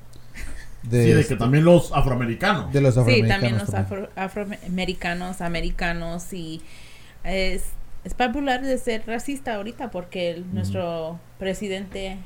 [0.82, 2.72] De, sí, de este, que también los afroamericanos.
[2.72, 3.40] de los Sí, afroamericanos.
[3.40, 6.62] también los afro- afroamericanos, americanos y
[7.24, 7.64] es,
[8.04, 12.18] es popular de ser racista ahorita porque el- nuestro presidente,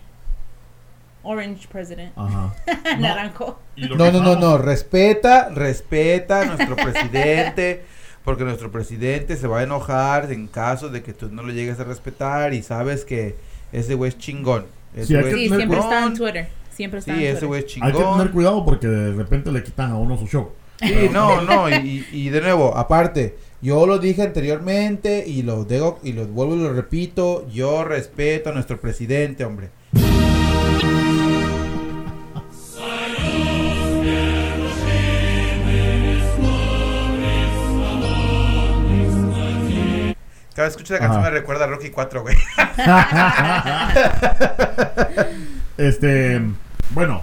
[1.23, 2.55] Orange President, Ajá.
[2.99, 4.59] Naranjo, No, no, no, no.
[4.59, 7.85] Respeta, respeta a nuestro presidente.
[8.25, 11.81] Porque nuestro presidente se va a enojar en caso de que tú no lo llegues
[11.81, 13.35] a respetar y sabes que
[13.73, 14.67] ese güey es chingón.
[15.01, 16.15] Sí, hay que sí, tener siempre está en chingón.
[16.15, 18.29] Twitter, siempre está Sí, en ese güey es Hay que tener chingón.
[18.29, 20.51] cuidado porque de repente le quitan a uno su show.
[20.81, 26.01] Sí, no, no, y, y de nuevo, aparte, yo lo dije anteriormente y lo digo
[26.03, 29.71] y lo vuelvo y lo repito, yo respeto a nuestro presidente, hombre.
[40.55, 41.31] Cada vez que escucho la canción Ajá.
[41.31, 42.37] me recuerda a Rocky 4, güey.
[45.79, 46.41] Este,
[46.91, 47.23] bueno.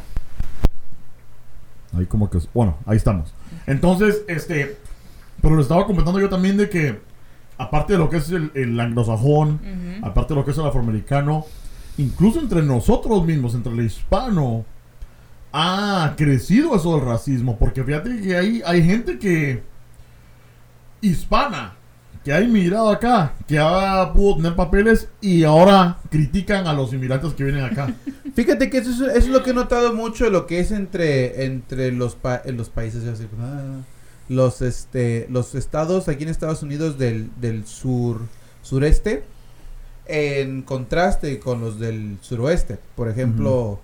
[1.96, 3.34] Ahí como que, bueno, ahí estamos.
[3.68, 4.78] Entonces, este,
[5.42, 7.00] pero lo estaba comentando yo también de que,
[7.58, 9.62] aparte de lo que es el, el anglosajón,
[10.04, 11.46] aparte de lo que es el afroamericano,
[11.98, 14.66] incluso entre nosotros mismos, entre el hispano,
[15.54, 17.58] ha crecido eso del racismo.
[17.58, 19.64] Porque fíjate que hay, hay gente que,
[21.02, 21.76] hispana,
[22.24, 27.34] que ha inmigrado acá, que ha pudo tener papeles y ahora critican a los inmigrantes
[27.34, 27.94] que vienen acá.
[28.36, 31.46] Fíjate que eso es, eso es lo que he notado mucho, lo que es entre,
[31.46, 33.04] entre los, pa- en los países,
[33.42, 33.82] ah,
[34.28, 38.22] los, este, los estados aquí en Estados Unidos del, del sur,
[38.62, 39.24] sureste,
[40.06, 42.80] en contraste con los del suroeste.
[42.96, 43.80] Por ejemplo,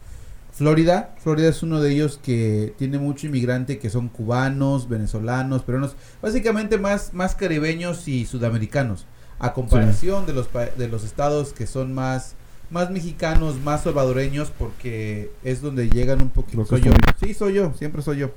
[0.55, 5.97] Florida, Florida es uno de ellos que tiene mucho inmigrante que son cubanos, venezolanos, peruanos,
[6.21, 9.05] básicamente más, más caribeños y sudamericanos,
[9.37, 12.35] a comparación de, los, de los estados que son más,
[12.71, 16.63] más mexicanos, más salvadoreños, porque es donde llegan un poquito.
[16.65, 16.91] Soy yo,
[17.21, 18.31] sí, soy yo, siempre soy yo.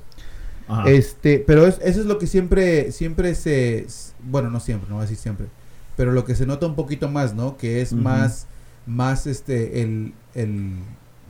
[0.67, 0.89] Ajá.
[0.89, 3.87] Este, pero es- eso es lo que siempre, siempre se,
[4.25, 5.47] bueno, no siempre, no voy a decir siempre,
[5.95, 7.55] pero lo que se nota un poquito más, ¿no?
[7.55, 8.45] Que es más,
[8.85, 10.73] más, este, el, el,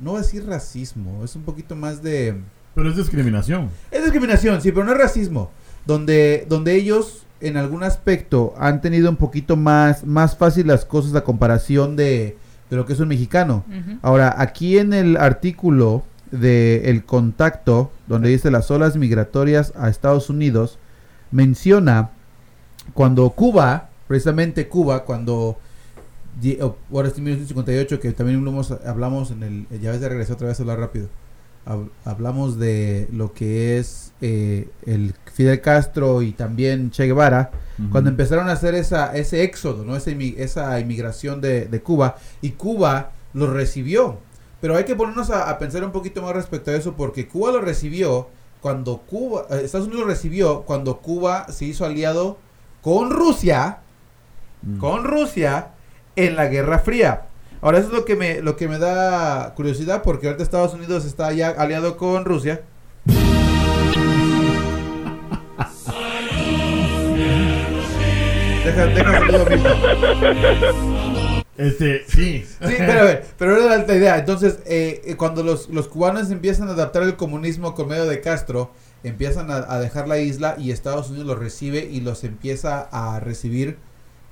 [0.02, 2.36] no voy a decir racismo, es un poquito más de,
[2.76, 3.70] Pero es discriminación.
[3.92, 5.52] es discriminación, sí, pero no es racismo,
[5.86, 11.16] donde, donde ellos en algún aspecto han tenido un poquito más, más fácil las cosas
[11.16, 12.38] a comparación de,
[12.70, 13.64] de lo que es un mexicano.
[14.02, 20.30] Ahora, aquí en el artículo de El Contacto, donde dice las olas migratorias a Estados
[20.30, 20.78] Unidos,
[21.32, 22.12] menciona
[22.94, 25.58] cuando Cuba, precisamente Cuba, cuando
[26.92, 28.46] ahora sí 1958, que también
[28.86, 31.08] hablamos, en el, ya ves de regresar otra vez a hablar rápido.
[31.66, 37.52] Hab- Hablamos de lo que es eh, el Fidel Castro y también Che Guevara,
[37.92, 39.96] cuando empezaron a hacer esa, ese éxodo, ¿no?
[39.96, 44.18] Esa, esa inmigración de, de Cuba, y Cuba lo recibió.
[44.62, 47.52] Pero hay que ponernos a, a pensar un poquito más respecto a eso, porque Cuba
[47.52, 48.28] lo recibió
[48.62, 52.38] cuando Cuba, eh, Estados Unidos lo recibió cuando Cuba se hizo aliado
[52.82, 53.80] con Rusia,
[54.62, 54.78] Mm.
[54.78, 55.70] con Rusia
[56.26, 57.22] en la Guerra Fría.
[57.62, 61.06] Ahora eso es lo que me, lo que me da curiosidad, porque ahorita Estados Unidos
[61.06, 62.62] está ya aliado con Rusia.
[68.66, 69.22] Deja, deja.
[71.58, 72.46] Este, sí.
[72.46, 74.18] Sí, pero a ver, pero era la alta idea.
[74.18, 78.22] Entonces, eh, eh, cuando los, los cubanos empiezan a adaptar el comunismo con medio de
[78.22, 78.72] Castro,
[79.04, 83.20] empiezan a, a dejar la isla y Estados Unidos los recibe y los empieza a
[83.20, 83.78] recibir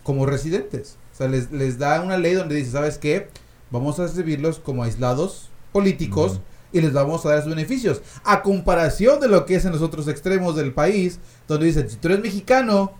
[0.03, 0.97] como residentes.
[1.17, 3.29] O sea, les, les da una ley donde dice, ¿sabes qué?
[3.71, 8.03] Vamos a recibirlos como aislados políticos y les vamos a dar sus beneficios.
[8.23, 11.95] A comparación de lo que es en los otros extremos del país, donde dicen, si
[11.95, 12.91] tú eres mexicano,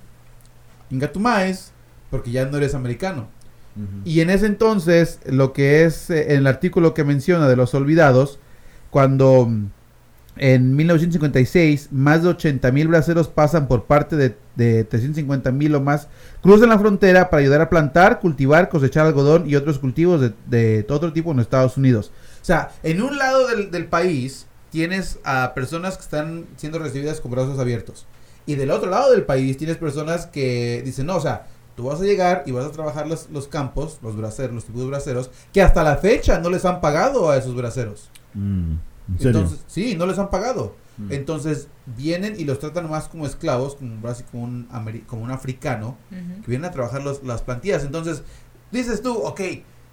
[0.90, 1.74] venga tu maíz,
[2.10, 3.28] porque ya no eres americano.
[4.04, 7.76] Y en ese entonces, lo que es eh, en el artículo que menciona de los
[7.76, 8.40] olvidados,
[8.90, 9.70] cuando mm,
[10.40, 15.82] en 1956 más de 80 mil braceros pasan por parte de, de 350 mil o
[15.82, 16.08] más,
[16.42, 20.84] cruzan la frontera para ayudar a plantar, cultivar, cosechar algodón y otros cultivos de, de
[20.84, 22.12] todo otro tipo en los Estados Unidos.
[22.42, 27.32] O sea, en un lado del, país tienes a personas que están siendo recibidas con
[27.32, 28.06] brazos abiertos.
[28.46, 32.00] Y del otro lado del país tienes personas que dicen, no, o sea, tú vas
[32.00, 35.30] a llegar y vas a trabajar los, los campos, los braceros, los tipos de braceros,
[35.52, 38.10] que hasta la fecha no les han pagado a esos braceros.
[38.34, 38.76] Mm,
[39.10, 39.40] ¿En serio?
[39.42, 40.76] Entonces, sí, no les han pagado.
[40.98, 41.12] Mm.
[41.12, 45.32] Entonces vienen y los tratan más como esclavos, como, basi- como, un, ameri- como un
[45.32, 47.84] africano, que vienen a trabajar los- las plantillas.
[47.84, 48.24] Entonces,
[48.72, 49.40] dices tú, ok,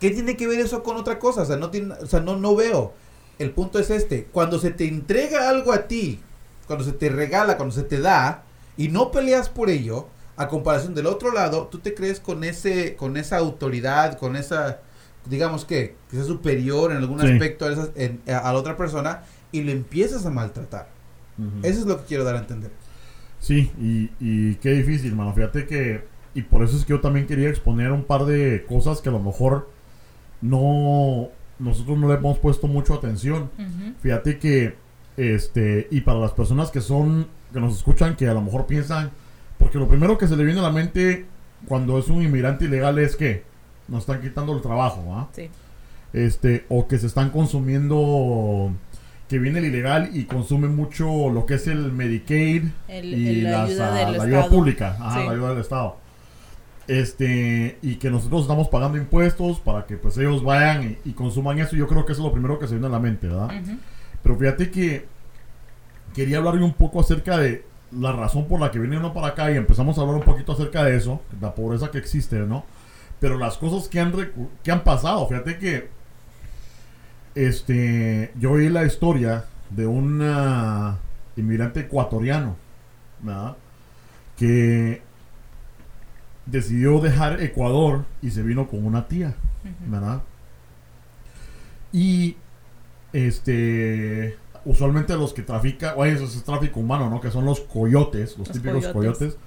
[0.01, 1.43] ¿qué tiene que ver eso con otra cosa?
[1.43, 2.93] O sea, no, tiene, o sea, no, no veo.
[3.39, 6.21] El punto es este, cuando se te entrega algo a ti,
[6.67, 8.45] cuando se te regala, cuando se te da,
[8.77, 12.97] y no peleas por ello, a comparación del otro lado, tú te crees con ese,
[12.97, 14.81] con esa autoridad, con esa,
[15.27, 17.27] digamos que, que sea superior en algún Sí.
[17.31, 20.89] aspecto a, esa- en- a- a la otra persona, y lo empiezas a maltratar.
[21.63, 22.71] Eso es lo que quiero dar a entender.
[23.41, 25.33] Sí, y, y qué difícil, mano.
[25.35, 26.05] Fíjate que.
[26.35, 29.13] Y por eso es que yo también quería exponer un par de cosas que a
[29.13, 29.69] lo mejor
[30.41, 31.29] no.
[31.59, 33.51] Nosotros no le hemos puesto mucho atención.
[34.01, 34.75] Fíjate que.
[35.17, 35.87] Este.
[35.91, 37.29] Y para las personas que son.
[37.53, 39.11] Que nos escuchan, que a lo mejor piensan.
[39.59, 41.27] Porque lo primero que se le viene a la mente
[41.67, 43.45] cuando es un inmigrante ilegal es que
[43.89, 45.29] nos están quitando el trabajo, ¿ah?
[45.33, 45.49] Sí.
[46.13, 48.71] este o que se están consumiendo
[49.29, 53.45] que viene el ilegal y consume mucho lo que es el Medicaid El- y el-
[53.45, 55.27] la las, ayuda pública, ajá, Sí.
[55.27, 55.97] la ayuda del Estado.
[56.87, 61.59] Este, y que nosotros estamos pagando impuestos para que pues ellos vayan y, y consuman
[61.59, 63.51] eso, yo creo que eso es lo primero que se viene a la mente, ¿verdad?
[64.23, 65.07] Pero fíjate que
[66.15, 69.51] quería hablar un poco acerca de la razón por la que viene uno para acá
[69.51, 72.65] y empezamos a hablar un poquito acerca de eso, la pobreza que existe, ¿no?
[73.21, 74.13] Pero las cosas que han,
[74.63, 75.89] que han pasado, fíjate que
[77.35, 80.99] este, yo oí la historia de un ah,
[81.37, 82.57] inmigrante ecuatoriano,
[83.21, 83.57] ¿verdad?
[84.37, 85.03] Que
[86.47, 89.35] decidió dejar Ecuador y se vino con una tía.
[89.87, 90.23] ¿verdad?
[91.93, 92.37] Y
[93.13, 97.21] este usualmente los que trafican, oye, eso es tráfico humano, ¿no?
[97.21, 99.19] Que son los coyotes, los, Los típicos coyotes.
[99.19, 99.39] coyotes.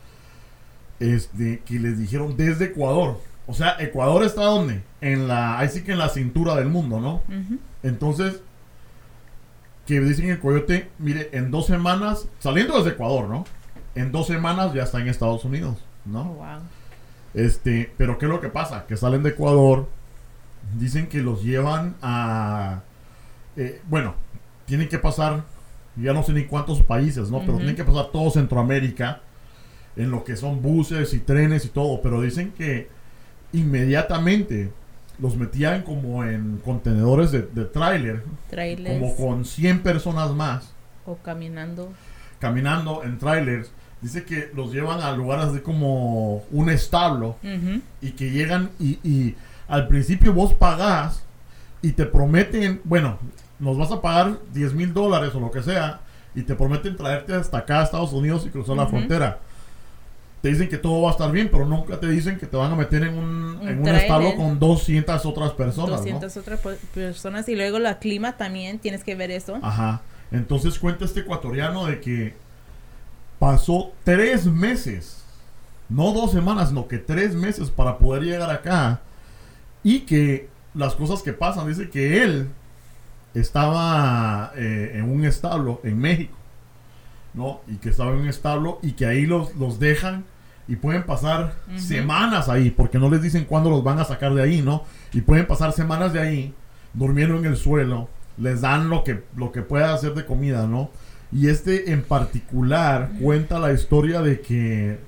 [1.00, 3.20] Este, que les dijeron desde Ecuador.
[3.48, 4.84] O sea, Ecuador está donde?
[5.02, 7.22] En la, ahí sí que en la cintura del mundo, ¿no?
[7.82, 8.42] Entonces,
[9.86, 13.46] que dicen el coyote, mire, en dos semanas, saliendo desde Ecuador, ¿no?
[13.96, 16.24] En dos semanas ya está en Estados Unidos, Oh, ¿no?
[16.26, 16.60] wow.
[17.34, 18.86] Este, pero ¿qué es lo que pasa?
[18.88, 19.88] Que salen de Ecuador,
[20.78, 22.82] dicen que los llevan a
[23.56, 24.16] eh, bueno,
[24.66, 25.44] tienen que pasar,
[25.96, 27.40] ya no sé ni cuántos países, ¿no?
[27.40, 29.22] Pero tienen que pasar todo Centroamérica
[29.96, 32.90] en lo que son buses y trenes y todo, pero dicen que
[33.58, 34.72] inmediatamente
[35.20, 38.24] los metían como en contenedores de, de tráiler,
[39.00, 40.74] como con 100 personas más
[41.06, 41.92] o caminando.
[42.40, 43.72] caminando en trailers.
[44.02, 47.82] Dice que los llevan a lugares así como un establo Ujú.
[48.00, 49.36] y que llegan y, y
[49.68, 51.24] al principio vos pagás
[51.82, 53.18] y te prometen, bueno,
[53.58, 56.02] nos vas a pagar 10 mil dólares o lo que sea
[56.36, 59.40] y te prometen traerte hasta acá a Estados Unidos y cruzar la frontera.
[60.42, 62.72] Te dicen que todo va a estar bien, pero nunca te dicen que te van
[62.72, 65.90] a meter en un, Un en un establo con 200 otras personas.
[65.90, 65.98] ¿no?
[65.98, 66.60] 200 otras
[66.94, 69.58] personas y luego la clima también, tienes que ver eso.
[69.62, 70.02] Ajá.
[70.32, 72.34] Entonces cuenta este ecuatoriano de que
[73.40, 75.24] pasó tres meses,
[75.90, 79.02] no dos semanas, sino que tres meses para poder llegar acá.
[79.84, 82.50] Y que las cosas que pasan, dice que él
[83.34, 86.37] estaba eh, en un establo en México,
[87.34, 87.62] ¿no?
[87.68, 90.26] Y que estaba en un establo y que ahí los, los dejan
[90.68, 94.44] y pueden pasar semanas ahí, porque no les dicen cuándo los van a sacar de
[94.44, 94.84] ahí, ¿no?
[95.14, 96.54] Y pueden pasar semanas de ahí
[96.94, 100.90] durmiendo en el suelo, les dan lo que, lo que pueda hacer de comida, ¿no?
[101.32, 105.00] Y este en particular cuenta la historia de que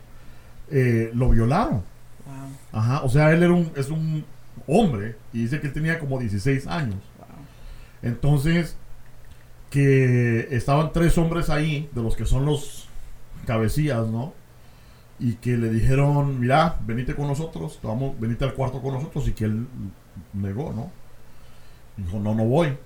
[0.72, 1.84] eh, lo violaron.
[2.26, 4.24] Wow, Ajá, o sea, él era un, es un
[4.68, 6.96] hombre y dice que él tenía como 16 años.
[7.18, 7.28] wow.
[8.02, 8.78] Entonces,
[9.70, 12.88] que estaban tres hombres ahí, de los que son los
[13.46, 14.34] cabecillas, ¿no?
[15.20, 19.34] Y que le dijeron, mira, venite con nosotros, vamos, venite al cuarto con nosotros, y
[19.34, 19.68] que él
[20.34, 20.92] negó, ¿no?
[21.98, 22.78] Dijo, no, no voy.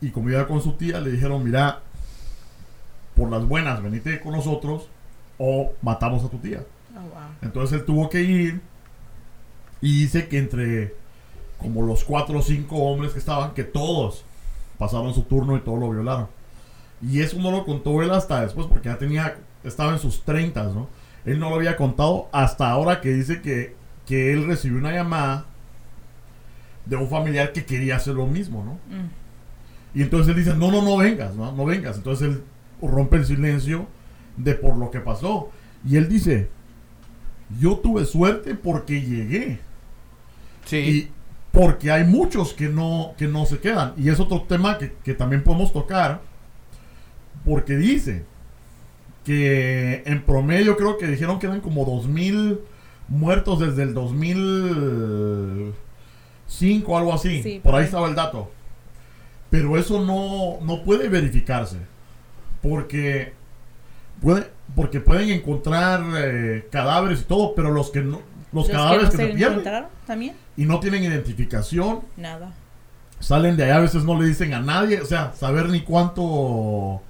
[0.00, 1.80] Y como iba con su tía, le dijeron, mira,
[3.14, 4.88] por las buenas, venite con nosotros,
[5.38, 6.64] o matamos a tu tía.
[6.96, 7.28] Oh, wow.
[7.42, 8.60] Entonces él tuvo que ir
[9.80, 10.94] y dice que entre
[11.58, 14.24] como los cuatro o cinco hombres que estaban, que todos
[14.78, 16.28] pasaron su turno y todos lo violaron.
[17.02, 20.64] Y eso no lo contó él hasta después porque ya tenía, estaba en sus 30,
[20.64, 20.88] ¿no?
[21.24, 25.46] Él no lo había contado hasta ahora que dice que, que él recibió una llamada
[26.86, 28.72] de un familiar que quería hacer lo mismo, ¿no?
[28.96, 29.08] Mm.
[29.94, 31.96] Y entonces él dice, no, no, no vengas, no, no vengas.
[31.96, 32.42] Entonces él
[32.80, 33.86] rompe el silencio
[34.36, 35.50] de por lo que pasó.
[35.86, 36.48] Y él dice,
[37.58, 39.60] yo tuve suerte porque llegué.
[40.64, 41.10] Sí.
[41.58, 43.94] Porque hay muchos que no, que no se quedan.
[43.96, 46.20] Y es otro tema que, que también podemos tocar.
[47.44, 48.24] Porque dice
[49.24, 52.60] que en promedio creo que dijeron que eran como 2.000
[53.08, 57.42] muertos desde el 2005 o algo así.
[57.42, 57.86] Sí, por ahí.
[57.86, 58.52] estaba el dato.
[59.50, 61.78] Pero eso no, no puede verificarse.
[62.62, 63.32] Porque,
[64.22, 69.10] puede, porque pueden encontrar eh, cadáveres y todo, pero los que no, los, Los cadáveres
[69.10, 72.52] que que, no se se pierden encontraron también, y no tienen identificación, nada.
[73.20, 77.02] salen de allá, a veces no le dicen a nadie, o sea, saber ni cuánto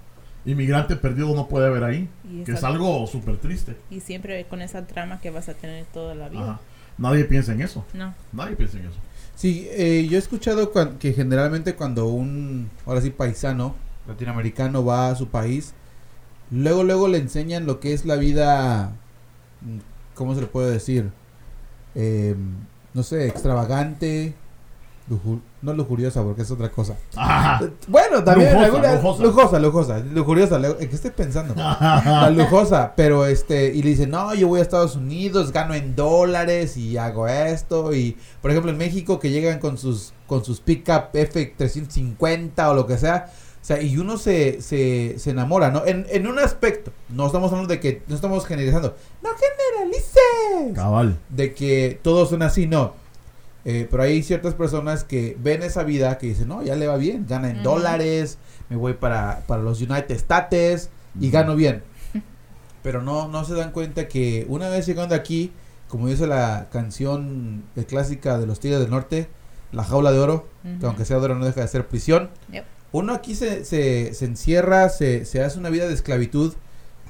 [0.45, 3.77] inmigrante perdido no puede haber ahí, Y, que es algo súper triste.
[3.91, 6.43] y siempre con esa trama que vas a tener toda la vida.
[6.43, 6.61] Ajá.
[6.97, 8.13] Nadie piensa en eso, No.
[8.33, 8.97] nadie piensa en eso.
[9.37, 13.77] Sí, eh, yo he escuchado cuan- que generalmente cuando un, ahora sí, paisano
[14.09, 15.75] latinoamericano va a su país,
[16.51, 18.93] luego, luego le enseñan lo que es la vida,
[19.61, 19.79] mm,
[20.15, 21.11] ¿cómo se le puede decir?
[22.01, 22.37] Eh,
[22.95, 24.35] no sé, extravagante,
[25.63, 26.95] no lujuriosa porque es otra cosa.
[27.17, 27.61] Ajá.
[27.89, 29.23] Bueno, también Lujosa, alguna- lujosa.
[29.25, 31.55] lujosa, lujosa, lujuriosa, lu- ¿qué estoy pensando?
[31.57, 35.97] La lujosa, pero este, y le dicen, no, yo voy a Estados Unidos, gano en
[35.97, 40.61] dólares y hago esto, y por ejemplo en México que llegan con sus, con sus
[40.61, 43.31] pickup F350 o lo que sea,
[43.69, 45.85] sea, y uno se, se, se enamora, ¿no?
[45.87, 49.29] En, en un aspecto, no estamos hablando de que, no estamos generalizando, no
[49.79, 51.19] generalices, Cabal.
[51.29, 52.95] de que todos son así, no.
[53.65, 56.97] Eh, pero hay ciertas personas que ven esa vida que dicen, no, ya le va
[56.97, 58.39] bien, gana en dólares,
[58.71, 60.89] me voy para, para los United States
[61.21, 61.83] y gano bien.
[62.83, 65.53] Pero no, no se dan cuenta que una vez llegando aquí,
[65.89, 69.29] como dice la canción eh, clásica de los Tigres del Norte,
[69.73, 70.47] La Jaula de Oro,
[70.81, 72.65] que aunque sea de oro no deja de ser prisión, Yep.
[72.93, 76.55] Uno aquí se, se, se encierra, se, se hace una vida de esclavitud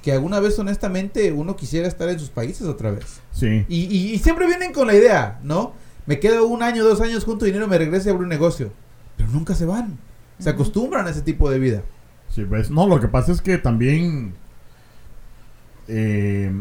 [0.03, 3.21] que alguna vez honestamente uno quisiera estar en sus países otra vez.
[3.33, 3.65] Sí.
[3.69, 5.73] Y, y- y siempre vienen con la idea, ¿no?
[6.07, 8.71] Me quedo un año, dos años junto dinero, me regreso y abro un negocio.
[9.17, 9.99] Pero nunca se van.
[10.39, 11.83] Se acostumbran a ese tipo de vida.
[12.31, 14.35] Sí, pues, no, lo que pasa es que también
[15.89, 16.53] eh,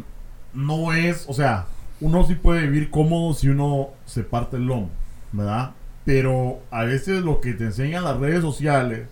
[0.54, 1.68] no es, o sea,
[2.02, 4.90] uno sí puede vivir cómodo si uno se parte el lomo,
[5.32, 5.72] ¿verdad?
[6.08, 9.08] Pero a veces lo que te enseñan las redes sociales,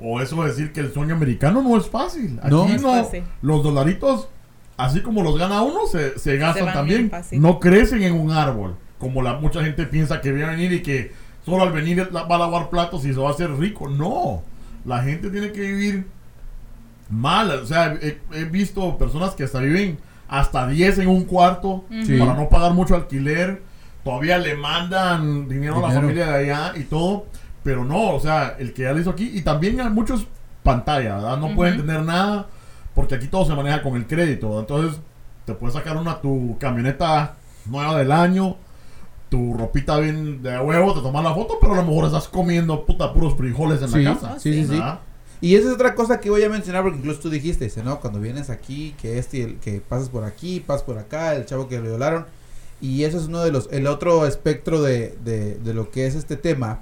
[0.00, 2.40] o eso de decir que el sueño americano no es fácil.
[2.42, 2.66] Aquí No.
[2.66, 3.22] no, No es fácil.
[3.42, 4.28] los dolaritos,
[4.78, 7.12] así como los gana uno, se, se gastan también.
[7.32, 10.80] No crecen en un árbol, como la mucha gente piensa que viene a venir y
[10.82, 11.12] que
[11.44, 13.88] solo al venir la- va a lavar platos y se va a hacer rico.
[13.90, 14.42] No,
[14.86, 16.06] la gente tiene que vivir
[17.10, 17.50] mal.
[17.50, 22.16] O sea, he, he visto personas que hasta viven hasta 10 en un cuarto Sí.
[22.18, 23.62] para no pagar mucho alquiler.
[24.04, 26.00] Todavía le mandan dinero, a la Dinero.
[26.08, 27.26] familia de allá y todo.
[27.62, 29.30] Pero no, o sea, el que ya lo hizo aquí.
[29.34, 30.26] Y también hay muchos
[30.64, 31.38] pantalla, ¿verdad?
[31.38, 31.86] No pueden Ujú.
[31.86, 32.46] tener nada
[32.94, 34.48] porque aquí todo se maneja con el crédito.
[34.48, 34.60] ¿verdad?
[34.62, 35.00] Entonces,
[35.44, 37.34] te puedes sacar una tu camioneta
[37.66, 38.56] nueva del año,
[39.28, 42.84] tu ropita bien de huevo, te tomas la foto, pero a lo mejor estás comiendo
[42.84, 44.38] puta puros frijoles en Sí, la casa.
[44.38, 44.82] sí, sí, sí.
[45.40, 47.98] Y esa es otra cosa que voy a mencionar porque incluso tú dijiste, dice, ¿no?
[47.98, 51.46] Cuando vienes aquí, que este, y el, que pasas por aquí, pasas por acá, el
[51.46, 52.26] chavo que lo violaron.
[52.82, 56.14] Y eso es uno de los, el otro espectro de, de, de lo que es
[56.16, 56.80] este tema,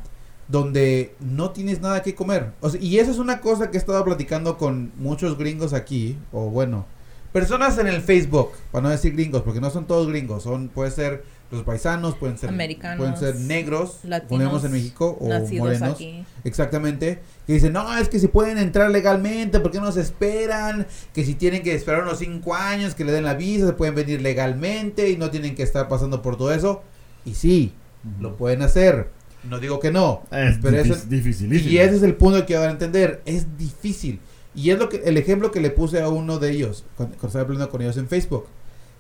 [0.49, 2.53] donde no tienes nada que comer.
[2.61, 6.51] O y eso es una cosa que he estado platicando con muchos gringos aquí, o
[6.51, 6.87] bueno,
[7.33, 10.91] personas en el Facebook, para no decir gringos, porque no son todos gringos, son, puede
[10.91, 15.67] ser los paisanos, pueden ser, Americanos, pueden ser negros, latinos, ponemos en México, o nacidos
[15.67, 15.95] morenos.
[15.95, 16.25] aquí.
[16.45, 17.21] Exactamente.
[17.47, 20.87] Que dicen, no, es que si pueden entrar legalmente, ¿por qué no se esperan?
[21.13, 23.95] Que si tienen que esperar unos cinco años, que le den la visa, se pueden
[23.95, 26.83] venir legalmente y no tienen que estar pasando por todo eso.
[27.25, 27.73] Y sí,
[28.21, 29.09] lo pueden hacer.
[29.49, 30.23] No digo que no.
[30.31, 31.71] Es pero eso- dificilísimo.
[31.71, 33.23] y ese es el punto que van a entender.
[33.25, 34.21] Es difícil.
[34.55, 37.27] Y es lo que el ejemplo que le puse a uno de ellos, cuando, cuando
[37.29, 38.47] estaba hablando con ellos en Facebook.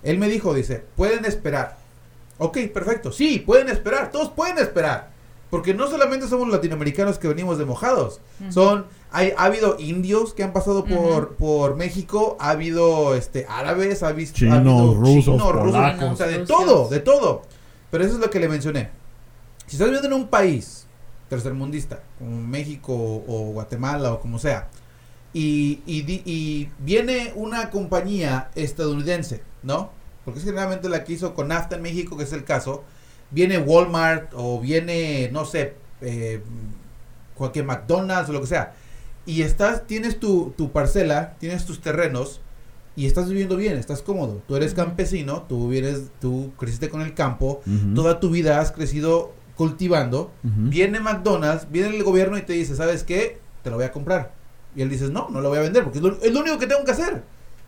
[0.02, 1.76] Él me dijo, dice, pueden esperar.
[2.42, 3.12] Ok, perfecto.
[3.12, 4.10] Sí, pueden esperar.
[4.10, 5.10] Todos pueden esperar.
[5.50, 8.20] Porque no solamente somos latinoamericanos que venimos de mojados.
[8.48, 14.02] Son, hay, ha habido indios que han pasado por, por México, ha habido este árabes,
[14.02, 16.12] ha, visto, Chinos, ha habido rusos, chinos, polacos.
[16.12, 17.42] o sea, de todo, de todo.
[17.90, 18.90] Pero eso es lo que le mencioné.
[19.66, 20.86] Si estás viviendo en un país
[21.28, 24.70] tercermundista, como México o Guatemala o como sea,
[25.34, 29.90] y, y viene una compañía estadounidense, ¿no?
[30.24, 32.84] Porque es generalmente la que hizo con NAFTA en México, que es el caso.
[33.30, 36.42] Viene Walmart o viene, no sé, eh,
[37.34, 38.74] cualquier McDonald's o lo que sea.
[39.26, 42.40] Y estás, tienes tu, tu parcela, tienes tus terrenos
[42.96, 44.42] y estás viviendo bien, estás cómodo.
[44.46, 47.62] Tú eres campesino, tú vienes, tú creciste con el campo,
[47.94, 50.32] toda tu vida has crecido cultivando.
[50.42, 53.38] Viene McDonald's, viene el gobierno y te dice, ¿sabes qué?
[53.62, 54.34] Te lo voy a comprar.
[54.74, 56.58] Y él dices, no, no lo voy a vender porque es lo, es lo único
[56.58, 57.22] que tengo que hacer.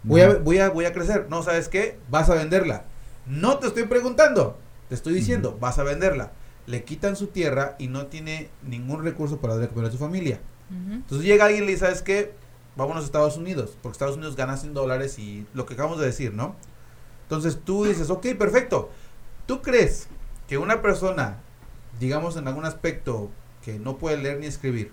[0.05, 1.26] Voy a, voy, a, voy a crecer.
[1.30, 1.98] No, ¿sabes qué?
[2.11, 2.84] Vas a venderla.
[3.26, 6.32] No te estoy preguntando, te estoy diciendo, vas a venderla.
[6.66, 9.98] Le quitan su tierra y no tiene ningún recurso para darle a comer a su
[9.98, 10.40] familia.
[10.70, 12.32] Entonces llega alguien y le dice, ¿sabes qué?
[12.76, 16.07] Vámonos a Estados Unidos, porque Estados Unidos gana 100 dólares y lo que acabamos de
[16.07, 16.57] decir, ¿no?
[17.24, 18.90] Entonces tú dices, ok, perfecto.
[19.46, 20.09] ¿Tú crees
[20.48, 21.40] que una persona,
[22.00, 23.30] digamos en algún aspecto,
[23.62, 24.92] que no puede leer ni escribir,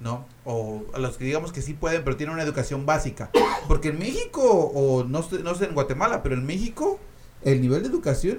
[0.00, 0.26] ¿no?
[0.44, 3.30] O a los que digamos que sí pueden, pero tienen una educación básica.
[3.68, 6.98] Porque en México, o no sé, no sé en Guatemala, pero en México
[7.42, 8.38] el nivel de educación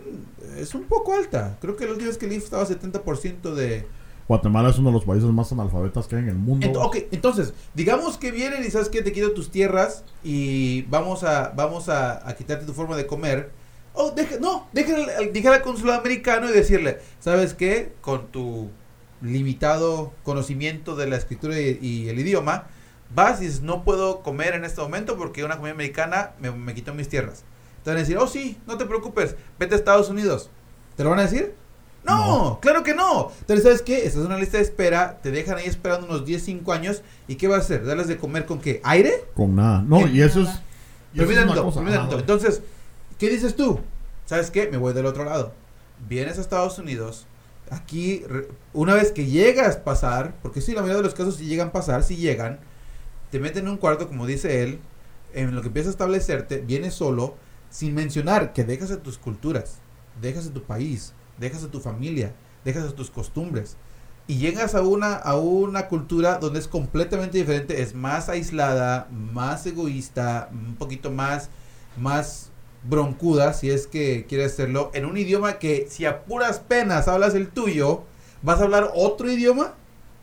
[0.58, 1.58] es un poco alta.
[1.62, 3.86] Creo que última vez que leí estaba 70% de,
[4.28, 6.68] Guatemala es uno de los países más analfabetas que hay en el mundo.
[6.68, 11.24] Ent- ok, entonces, digamos que vienen y sabes que te quito tus tierras y vamos
[11.24, 13.52] a vamos a, a quitarte tu forma de comer.
[13.94, 17.94] Oh, deja, no, déjale al- déjale al consulado americano y decirle, ¿sabes qué?
[18.02, 18.70] Con tu
[19.22, 22.66] limitado conocimiento de la escritura y, y el idioma,
[23.14, 26.74] vas y dices, no puedo comer en este momento porque una comunidad americana me, me
[26.74, 27.44] quitó mis tierras.
[27.84, 30.50] Te van a decir, oh sí, no te preocupes, vete a Estados Unidos.
[30.96, 31.54] ¿Te lo van a decir?
[32.04, 32.60] No, No.
[32.62, 33.32] claro que no.
[33.42, 33.98] Entonces, ¿sabes qué?
[34.06, 37.02] Estás en una lista de espera, te dejan ahí esperando unos 10, 5 años.
[37.28, 37.86] ¿Y qué vas a hacer?
[37.86, 38.82] ¿Darles de comer con qué?
[38.84, 39.26] ¿Aire?
[39.36, 39.82] Con nada.
[39.86, 40.50] No, y eso es.
[41.14, 41.82] y eso es una cosa.
[42.18, 42.62] Entonces,
[43.18, 43.80] ¿qué dices tú?
[44.26, 44.70] ¿Sabes qué?
[44.70, 45.54] Me voy del otro lado.
[46.08, 47.26] Vienes a Estados Unidos.
[47.70, 48.24] Aquí,
[48.74, 51.70] una vez que llegas a pasar, porque sí, la mayoría de los casos si llegan
[51.70, 52.60] a pasar, si llegan,
[53.32, 54.80] te meten en un cuarto, como dice él,
[55.34, 57.36] en lo que empiezas a establecerte, vienes solo,
[57.70, 59.80] sin mencionar que dejas a tus culturas,
[60.22, 63.78] dejas a tu país, dejas a tu familia, dejas a tus costumbres.
[64.28, 69.66] Y llegas a una, a una cultura donde es completamente diferente, es más aislada, más
[69.66, 71.50] egoísta, un poquito más,
[71.98, 72.52] más
[72.88, 77.36] broncuda, si es que quieres hacerlo, en un idioma que si a puras penas hablas
[77.36, 78.04] el tuyo,
[78.42, 79.74] vas a hablar otro idioma.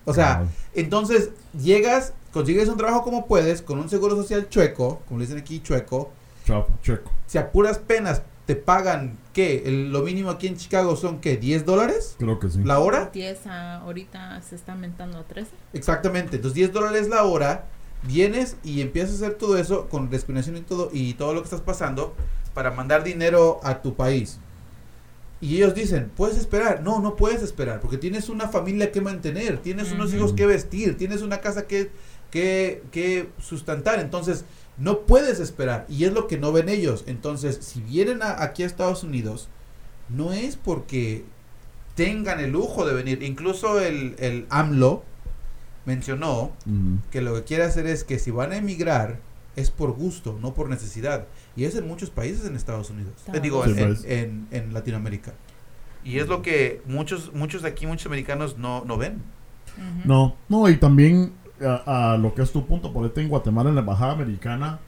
[0.06, 5.18] O sea, entonces llegas, consigues un trabajo como puedes, con un seguro social chueco, como
[5.20, 6.10] le dicen aquí chueco,
[6.46, 7.10] Chapo, checo.
[7.26, 9.62] si a puras penas te pagan, ¿qué?
[9.64, 11.40] El- lo mínimo aquí en Chicago son, ¿qué?
[11.40, 12.60] ¿10 dólares Creo que sí.
[12.62, 13.08] la hora?
[13.14, 15.50] 10 a- ahorita se está aumentando a 13.
[15.72, 17.64] Exactamente, entonces 10 dólares la hora,
[18.02, 21.44] vienes y empiezas a hacer todo eso con discriminación y todo, y todo lo que
[21.46, 22.14] estás pasando
[22.54, 24.38] para mandar dinero a tu país.
[25.40, 26.82] Y ellos dicen, puedes esperar.
[26.82, 30.96] No, no puedes esperar, porque tienes una familia que mantener, tienes unos hijos que vestir,
[30.96, 31.90] tienes una casa que,
[32.30, 33.98] que, que sustentar.
[34.00, 34.44] Entonces,
[34.78, 35.84] no puedes esperar.
[35.88, 37.04] Y es lo que no ven ellos.
[37.06, 39.48] Entonces, si vienen a- aquí a Estados Unidos,
[40.08, 41.24] no es porque
[41.94, 43.22] tengan el lujo de venir.
[43.22, 45.02] Incluso el, el AMLO
[45.84, 46.52] mencionó
[47.10, 49.18] que lo que quiere hacer es que si van a emigrar
[49.56, 51.26] es por gusto, no por necesidad.
[51.56, 53.12] Y es en muchos países en Estados Unidos.
[53.24, 53.38] Claro.
[53.38, 55.32] Eh, digo, Sí, en, en- en Latinoamérica.
[56.04, 59.22] Y es lo que muchos muchos de aquí, muchos americanos no, no ven.
[60.04, 61.32] No, no, y también
[61.64, 64.78] a, a lo que es tu punto, por en Guatemala, en la embajada americana,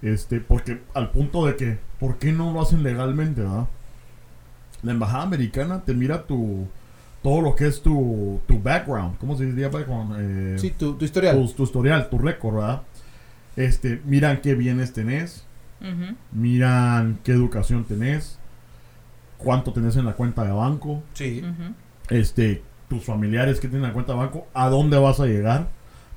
[0.00, 3.66] este, porque al punto de que, ¿por qué no lo hacen legalmente, verdad?
[4.82, 6.66] La embajada americana te mira tu,
[7.22, 10.16] todo lo que es tu, tu background, ¿cómo se diría background?
[10.18, 11.36] Eh, Sí, tu, tu historial.
[11.36, 12.82] tu, tu historial, tu récord, ¿verdad?
[13.56, 15.44] Este, miran qué bienes tenés,
[16.32, 18.38] Miran qué educación tenés,
[19.38, 21.42] cuánto tenés en la cuenta de banco, Sí.
[22.08, 25.68] Este, tus familiares que tienen la cuenta de banco, a dónde vas a llegar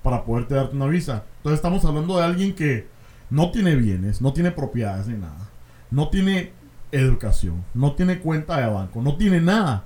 [0.03, 1.23] para poderte darte una visa.
[1.37, 2.87] Entonces estamos hablando de alguien que
[3.29, 5.49] no tiene bienes, no tiene propiedades ni nada,
[5.89, 6.51] no tiene
[6.91, 9.83] educación, no tiene cuenta de banco, no tiene nada.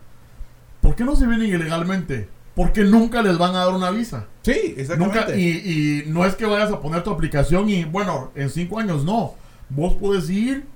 [0.82, 2.30] ¿Por qué no se vienen ilegalmente?
[2.56, 4.26] Porque nunca les van a dar una visa.
[4.42, 5.20] Sí, exactamente.
[5.20, 8.80] Nunca, y, y no es que vayas a poner tu aplicación y bueno, en cinco
[8.80, 9.36] años no.
[9.70, 10.68] Vos puedes ir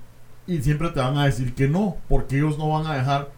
[0.46, 3.30] y siempre te van a decir que no, porque ellos no van a dejar,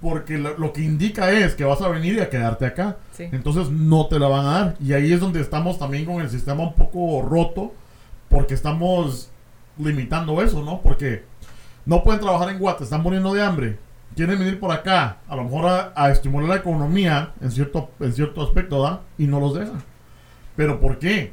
[0.00, 2.96] porque lo, lo que indica es que vas a venir y a quedarte acá.
[3.12, 3.24] Sí.
[3.32, 4.76] Entonces no te la van a dar.
[4.80, 7.74] Y ahí es donde estamos también con el sistema un poco roto,
[8.28, 9.30] porque estamos
[9.78, 10.80] limitando eso, ¿no?
[10.82, 11.24] Porque
[11.86, 13.78] no pueden trabajar en Guate, están muriendo de hambre.
[14.16, 18.12] Quieren venir por acá, a lo mejor a, a estimular la economía en cierto, en
[18.12, 19.02] cierto aspecto, ¿da?
[19.16, 19.82] Y no los dejan.
[20.56, 21.32] ¿Pero por qué?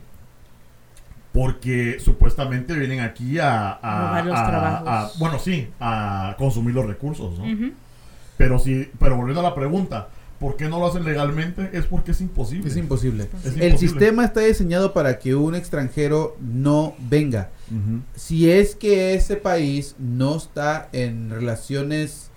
[1.35, 3.73] Porque supuestamente vienen aquí a...
[3.73, 7.45] a- los a- a- bueno, sí, a consumir los recursos, ¿no?
[8.37, 10.07] Pero sí, pero volviendo a la pregunta,
[10.39, 11.69] ¿por qué no lo hacen legalmente?
[11.73, 12.67] Es porque es imposible.
[12.69, 13.29] Es imposible.
[13.43, 13.77] Es El imposible.
[13.77, 17.49] sistema está diseñado para que un extranjero no venga.
[18.15, 22.29] Si es que ese país no está en relaciones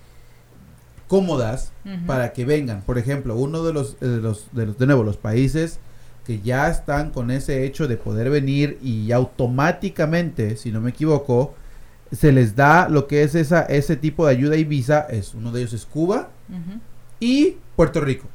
[1.07, 1.71] cómodas
[2.05, 2.81] para que vengan.
[2.81, 5.79] Por ejemplo, uno de los, eh, de los, de los, de nuevo, los países
[6.25, 11.55] que ya están con ese hecho de poder venir y automáticamente, si no me equivoco,
[12.11, 15.51] se les da lo que es esa, ese tipo de ayuda y visa, es uno
[15.51, 16.29] de ellos es Cuba
[17.19, 18.27] y Puerto Rico.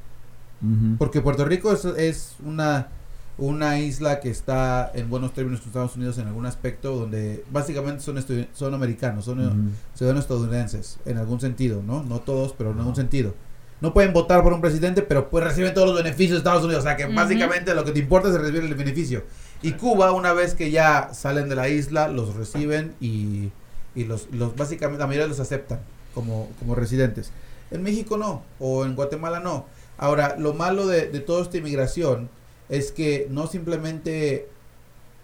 [0.99, 2.89] Porque Puerto Rico es, es una,
[3.37, 8.03] una isla que está en buenos términos con Estados Unidos en algún aspecto, donde básicamente
[8.03, 8.25] son,
[8.55, 12.03] son americanos, son ciudadanos estadounidenses, en algún sentido, ¿no?
[12.03, 13.35] No todos, pero en algún sentido.
[13.81, 16.85] No pueden votar por un presidente, pero pues reciben todos los beneficios de Estados Unidos.
[16.85, 19.25] O sea que básicamente lo que te importa es recibir el beneficio.
[19.63, 23.51] Y Cuba, una vez que ya salen de la isla, los reciben y,
[23.95, 25.81] y los, los básicamente la mayoría los aceptan
[26.15, 27.31] como, como residentes.
[27.71, 29.67] En México no, o en Guatemala no.
[29.99, 32.29] Ahora, lo malo de, de toda esta inmigración
[32.69, 34.49] es que no simplemente,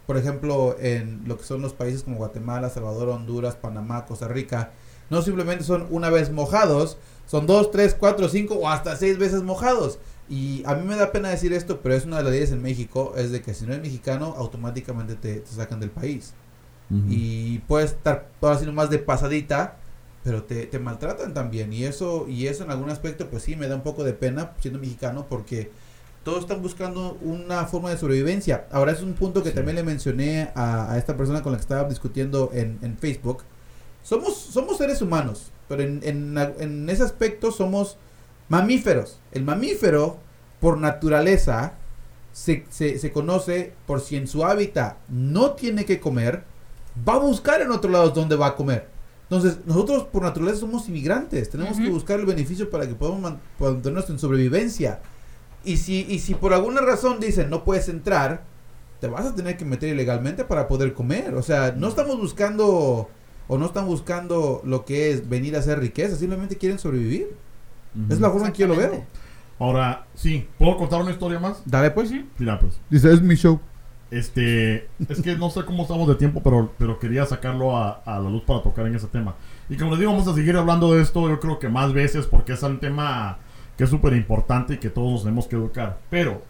[0.06, 4.72] por ejemplo, en lo que son los países como Guatemala, Salvador, Honduras, Panamá, Costa Rica,
[5.10, 6.98] no simplemente son una vez mojados,
[7.30, 9.98] son dos, tres, cuatro, cinco o hasta seis veces mojados.
[10.28, 12.62] Y a mí me da pena decir esto, pero es una de las leyes en
[12.62, 16.34] México, es de que si no eres mexicano, automáticamente te, te sacan del país.
[17.08, 19.76] Y puedes estar todo así nomás de pasadita,
[20.24, 21.72] pero te, te maltratan también.
[21.72, 24.52] Y eso, y eso en algún aspecto, pues sí, me da un poco de pena
[24.60, 25.70] siendo mexicano, porque
[26.24, 28.66] todos están buscando una forma de sobrevivencia.
[28.72, 29.54] Ahora es un punto que Sí.
[29.54, 33.44] también le mencioné a, a esta persona con la que estaba discutiendo en, en Facebook.
[34.02, 37.96] Somos, somos seres humanos, pero en, en, en ese aspecto somos
[38.48, 39.20] mamíferos.
[39.32, 40.18] El mamífero,
[40.60, 41.74] por naturaleza,
[42.32, 46.44] se, se, se conoce por si en su hábitat no tiene que comer,
[47.08, 48.88] va a buscar en otro lado donde va a comer.
[49.24, 53.40] Entonces, nosotros por naturaleza somos inmigrantes, tenemos que buscar el beneficio para que podamos man-
[53.60, 55.00] mantenernos en sobrevivencia.
[55.64, 58.42] Y si, y si por alguna razón dicen no puedes entrar,
[59.00, 61.34] te vas a tener que meter ilegalmente para poder comer.
[61.36, 63.08] O sea, no estamos buscando
[63.50, 67.34] o no están buscando lo que es venir a hacer riqueza, simplemente quieren sobrevivir.
[68.08, 69.04] Es la forma en que yo lo veo.
[69.58, 71.60] Ahora, sí, ¿puedo contar una historia más?
[71.64, 72.12] Dale pues.
[72.12, 72.22] Ujú.
[72.38, 72.80] Mira, pues.
[72.88, 73.58] Dice, es mi show.
[74.12, 78.20] Este, es que no sé cómo estamos de tiempo, pero, pero quería sacarlo a, a
[78.20, 79.34] la luz para tocar en ese tema.
[79.68, 82.28] Y como les digo, vamos a seguir hablando de esto, yo creo que más veces,
[82.28, 83.38] porque es un tema
[83.76, 85.98] que es súper importante y que todos nos tenemos que educar.
[86.08, 86.40] Pero,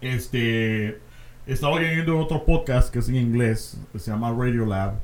[0.00, 1.00] este,
[1.44, 4.94] estaba oyendo otro podcast que es en inglés, que se llama Radio Lab,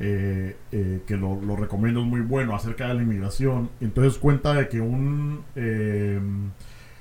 [0.00, 3.70] eh, eh, que lo, lo recomiendo, es muy bueno, acerca de la inmigración.
[3.80, 6.20] Entonces cuenta de que un, eh,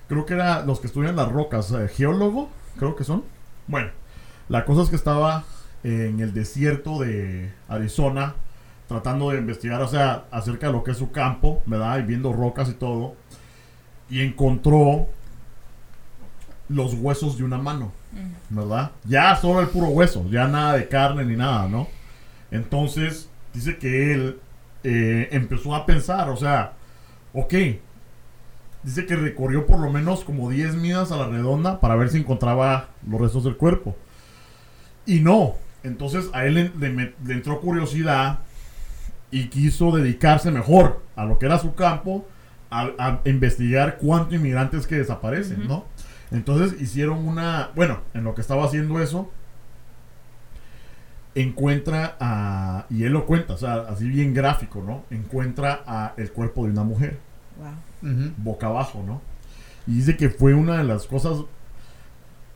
[0.07, 3.23] creo que era los que estudian las rocas, eh, geólogo, creo que son.
[3.67, 3.89] Bueno,
[4.49, 5.45] la cosa es que estaba
[5.83, 8.35] en el desierto de Arizona
[8.87, 11.99] tratando de investigar, o sea, acerca de lo que es su campo, ¿verdad?
[11.99, 13.15] Y viendo rocas y todo.
[14.09, 15.07] Y encontró
[16.67, 18.55] los huesos de una mano, Mm.
[18.55, 18.91] ¿verdad?
[19.05, 21.87] Ya solo el puro hueso, ya nada de carne ni nada, ¿no?
[22.51, 24.39] Entonces, dice que él
[24.83, 26.73] eh, empezó a pensar, o sea,
[27.33, 27.53] ok.
[28.83, 32.17] Dice que recorrió por lo menos como 10 millas a la redonda para ver si
[32.19, 33.95] encontraba los restos del cuerpo.
[35.05, 35.55] Y no.
[35.83, 38.39] Entonces a él le, le met- le entró curiosidad
[39.31, 42.25] y quiso dedicarse mejor a lo que era su campo,
[42.71, 45.85] a, a investigar cuántos inmigrantes que desaparecen, ¿no?
[46.31, 49.29] Entonces hicieron una, bueno, en lo que estaba haciendo eso,
[51.41, 55.03] encuentra a, y él lo cuenta, o sea, así bien gráfico, ¿no?
[55.09, 57.19] Encuentra a el cuerpo de una mujer,
[57.59, 57.73] Wow.
[58.37, 59.21] Boca abajo, ¿no?
[59.85, 61.37] Y dice que fue una de las cosas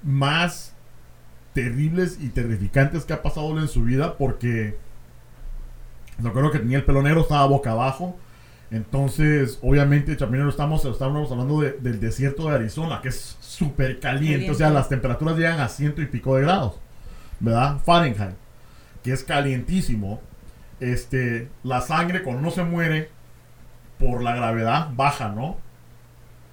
[0.03, 0.73] más
[1.53, 4.77] terribles y terrificantes que ha pasado en su vida porque
[6.21, 8.17] recuerdo que tenía el pelo negro, estaba boca abajo.
[8.71, 14.49] Entonces, obviamente, también estamos, estamos hablando de- del desierto de Arizona, que es súper caliente.
[14.49, 16.79] O sea, las temperaturas llegan a ciento y pico de grados,
[17.39, 17.77] ¿verdad?
[17.85, 18.35] Fahrenheit,
[19.03, 20.21] que es calientísimo.
[20.79, 23.09] Este, la sangre cuando uno se muere
[23.99, 25.57] por la gravedad baja, ¿no?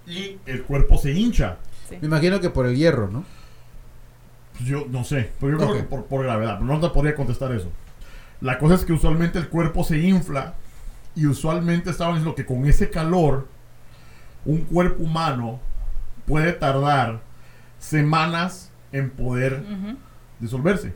[0.07, 1.57] Y el cuerpo se hincha.
[2.01, 3.24] Me imagino que por el hierro, ¿no?
[4.53, 7.14] Pues Yo no sé, pero yo creo que por, por gravedad, pero no te podría
[7.14, 7.70] contestar eso.
[8.40, 10.55] La cosa es que usualmente el cuerpo se infla
[11.14, 13.48] y usualmente estaban diciendo que con ese calor
[14.44, 15.61] un cuerpo humano
[16.26, 17.20] puede tardar
[17.78, 19.62] semanas en poder
[20.38, 20.94] disolverse.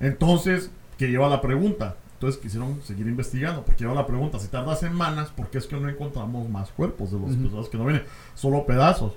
[0.00, 0.70] Entonces,
[1.00, 1.96] que lleva la pregunta.
[2.12, 5.80] Entonces quisieron seguir investigando, porque lleva la pregunta, si tarda semanas, ¿por qué es que
[5.80, 8.02] no encontramos más cuerpos de las personas que no vienen?
[8.34, 9.14] Solo pedazos.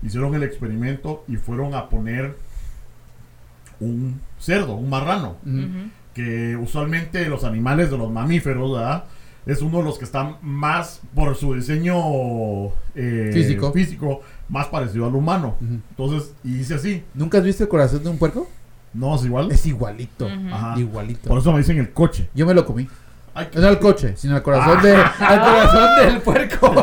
[0.00, 2.36] Hicieron el experimento y fueron a poner
[3.80, 5.38] un cerdo, un marrano,
[6.14, 9.04] que usualmente los animales de los mamíferos, ¿verdad?
[9.44, 11.96] Es uno de los que están más, por su diseño
[12.94, 13.72] eh, Físico.
[13.72, 15.56] físico, más parecido al humano.
[15.60, 18.48] Entonces, y dice así, ¿Nunca has visto el corazón de un puerco?
[18.94, 19.50] No es igual.
[19.52, 20.26] Es igualito.
[20.52, 20.78] Ajá.
[20.78, 21.28] Igualito.
[21.28, 22.28] Por eso me dicen el coche.
[22.34, 22.88] Yo me lo comí.
[23.34, 26.74] Ay, No al coche, sino al corazón, de, al corazón del puerco.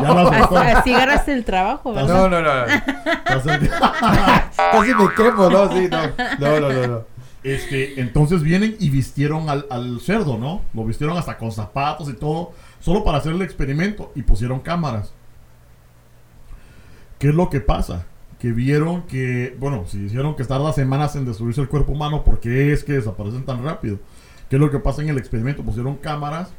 [0.56, 2.08] Así, agarraste el trabajo, ¿verdad?
[2.08, 2.64] No, no, no.
[2.66, 3.70] Entonces,
[4.56, 6.00] Casi me quemo, no, sí, no.
[6.38, 6.86] No, no, no.
[6.86, 7.04] no.
[7.42, 10.62] este, entonces vienen y vistieron al, al cerdo, ¿no?
[10.72, 15.12] Lo vistieron hasta con zapatos y todo, solo para hacer el experimento y pusieron cámaras.
[17.18, 18.06] ¿Qué es lo que pasa?
[18.40, 22.38] Que vieron que, bueno, si hicieron que tarda semanas en destruirse el cuerpo humano, ¿por
[22.40, 23.98] qué es que desaparecen tan rápido?
[24.50, 25.62] ¿Qué es lo que pasa en el experimento?
[25.62, 26.50] Pusieron cámaras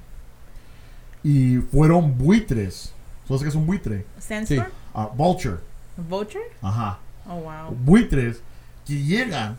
[1.23, 2.93] y fueron buitres.
[3.27, 4.05] ¿Sabes qué es un buitre?
[4.19, 4.67] ¿Sandstorm?
[4.93, 5.57] Ah, vulture.
[6.09, 6.43] ¿Vulture?
[6.61, 6.99] Ajá.
[7.29, 7.75] Oh, wow.
[7.83, 8.41] buitres
[8.85, 9.57] que llegan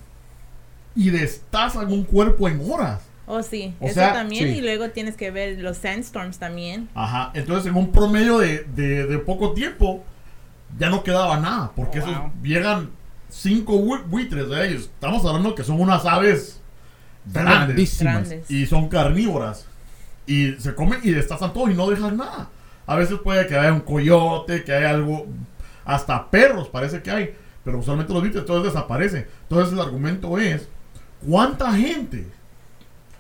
[0.97, 3.03] y destazan un cuerpo en horas.
[3.27, 3.75] Oh, sí.
[3.79, 4.45] O Eso sea, también.
[4.53, 4.59] sí.
[4.59, 6.89] Y luego tienes que ver los sandstorms también.
[6.95, 7.31] Ajá.
[7.35, 10.03] Entonces, en un promedio de, de- de poco tiempo,
[10.79, 11.73] ya no quedaba nada.
[11.77, 12.91] Porque Oh, esos llegan
[13.29, 14.83] cinco bui- buitres de ellos.
[14.83, 16.61] Estamos hablando que son unas aves
[17.25, 17.77] grandes.
[18.51, 19.67] Y son carnívoras.
[20.27, 22.49] Y se comen y destazan todo y no dejan nada.
[22.87, 25.27] A veces puede que haya un coyote, que haya algo.
[25.85, 27.35] Hasta perros parece que hay.
[27.65, 29.27] Pero usualmente los buitres entonces desaparecen.
[29.43, 30.69] Entonces el argumento es:
[31.27, 32.27] ¿cuánta gente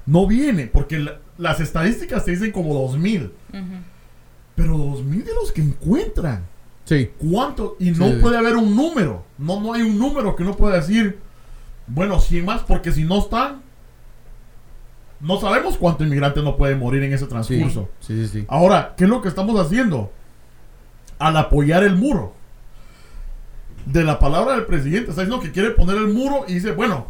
[0.06, 0.66] no viene?
[0.66, 3.32] Porque la- las estadísticas te dicen como 2000.
[3.52, 3.62] Ujú.
[4.54, 6.44] Pero 2000 de los que encuentran.
[6.88, 7.10] Sí.
[7.18, 7.76] ¿Cuánto?
[7.78, 8.18] Y no Sí.
[8.22, 9.24] puede haber un número.
[9.36, 11.18] No, no hay un número que uno pueda decir,
[11.86, 13.60] bueno, 100 más, porque si no están,
[15.20, 17.88] no sabemos cuánto inmigrante no puede morir en ese transcurso.
[18.00, 18.44] Sí, sí, sí.
[18.48, 20.10] Ahora, ¿qué es lo que estamos haciendo?
[21.18, 22.34] Al apoyar el muro.
[23.84, 27.06] De la palabra del presidente, está diciendo que quiere poner el muro y dice, bueno,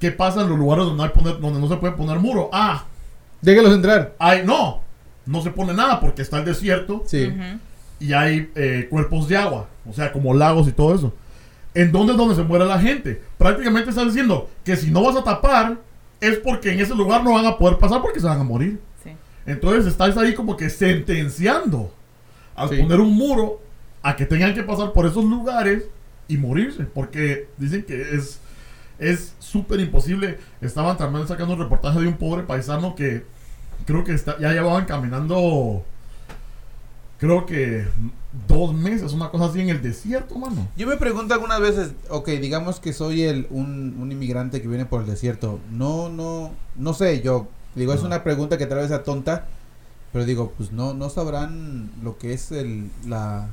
[0.00, 2.50] ¿qué pasa en los lugares donde, hay poner, donde no se puede poner muro?
[2.52, 2.84] Ah,
[3.42, 4.14] Déjalos entrar.
[4.18, 4.80] hay, no,
[5.26, 7.32] no se pone nada porque está el desierto Sí.
[8.00, 11.14] Y hay eh, cuerpos de agua, o sea, como lagos y todo eso.
[11.74, 13.20] ¿En dónde es donde se muere la gente?
[13.38, 15.78] Prácticamente está diciendo que si no vas a tapar,
[16.20, 18.80] es porque en ese lugar no van a poder pasar porque se van a morir.
[19.02, 19.10] Sí.
[19.46, 21.92] Entonces estáis ahí como que sentenciando
[22.54, 22.76] al Sí.
[22.80, 23.60] poner un muro
[24.02, 25.84] a que tengan que pasar por esos lugares
[26.28, 28.40] y morirse, porque dicen que es
[29.00, 30.38] es súper imposible.
[30.60, 33.24] Estaban también sacando un reportaje de un pobre paisano que
[33.86, 35.84] creo que está, ya llevaban caminando
[37.24, 37.86] creo que
[38.48, 40.68] dos meses, una cosa así en el desierto, mano.
[40.76, 44.84] Yo me pregunto algunas veces, ok, digamos que soy el, un, un inmigrante que viene
[44.84, 45.58] por el desierto.
[45.70, 49.46] No, no, no sé, yo digo, es una pregunta que tal vez sea tonta,
[50.12, 53.48] pero digo, pues no, no sabrán lo que es el, la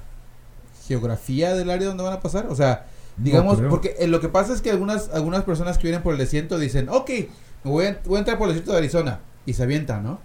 [0.88, 2.48] geografía del área donde van a pasar.
[2.48, 6.04] O sea, digamos, porque eh, lo que pasa es que algunas, algunas personas que vienen
[6.04, 7.10] por el desierto dicen, ok,
[7.64, 10.20] voy a, voy a entrar por el desierto de Arizona, y se avientan, ¿no?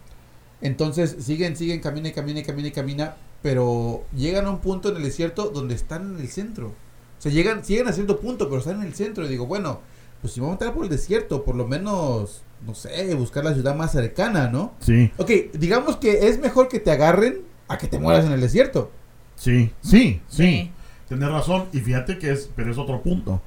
[0.60, 3.16] Entonces siguen, siguen, camina y camina y camina y camina,
[3.46, 6.66] pero llegan a un punto en el desierto donde están en el centro.
[6.66, 9.24] O sea, llegan, llegan a cierto punto, pero están en el centro.
[9.24, 9.82] Y digo, bueno,
[10.20, 13.54] pues si vamos a entrar por el desierto, por lo menos, no sé, buscar la
[13.54, 14.74] ciudad más cercana, ¿no?
[14.80, 15.12] Sí.
[15.16, 18.90] Ok, digamos que es mejor que te agarren a que te mueras en el desierto.
[19.36, 20.42] Sí, sí, sí.
[20.42, 20.72] Sí.
[21.06, 21.66] Tienes razón.
[21.72, 23.40] Y fíjate que es, pero es otro punto.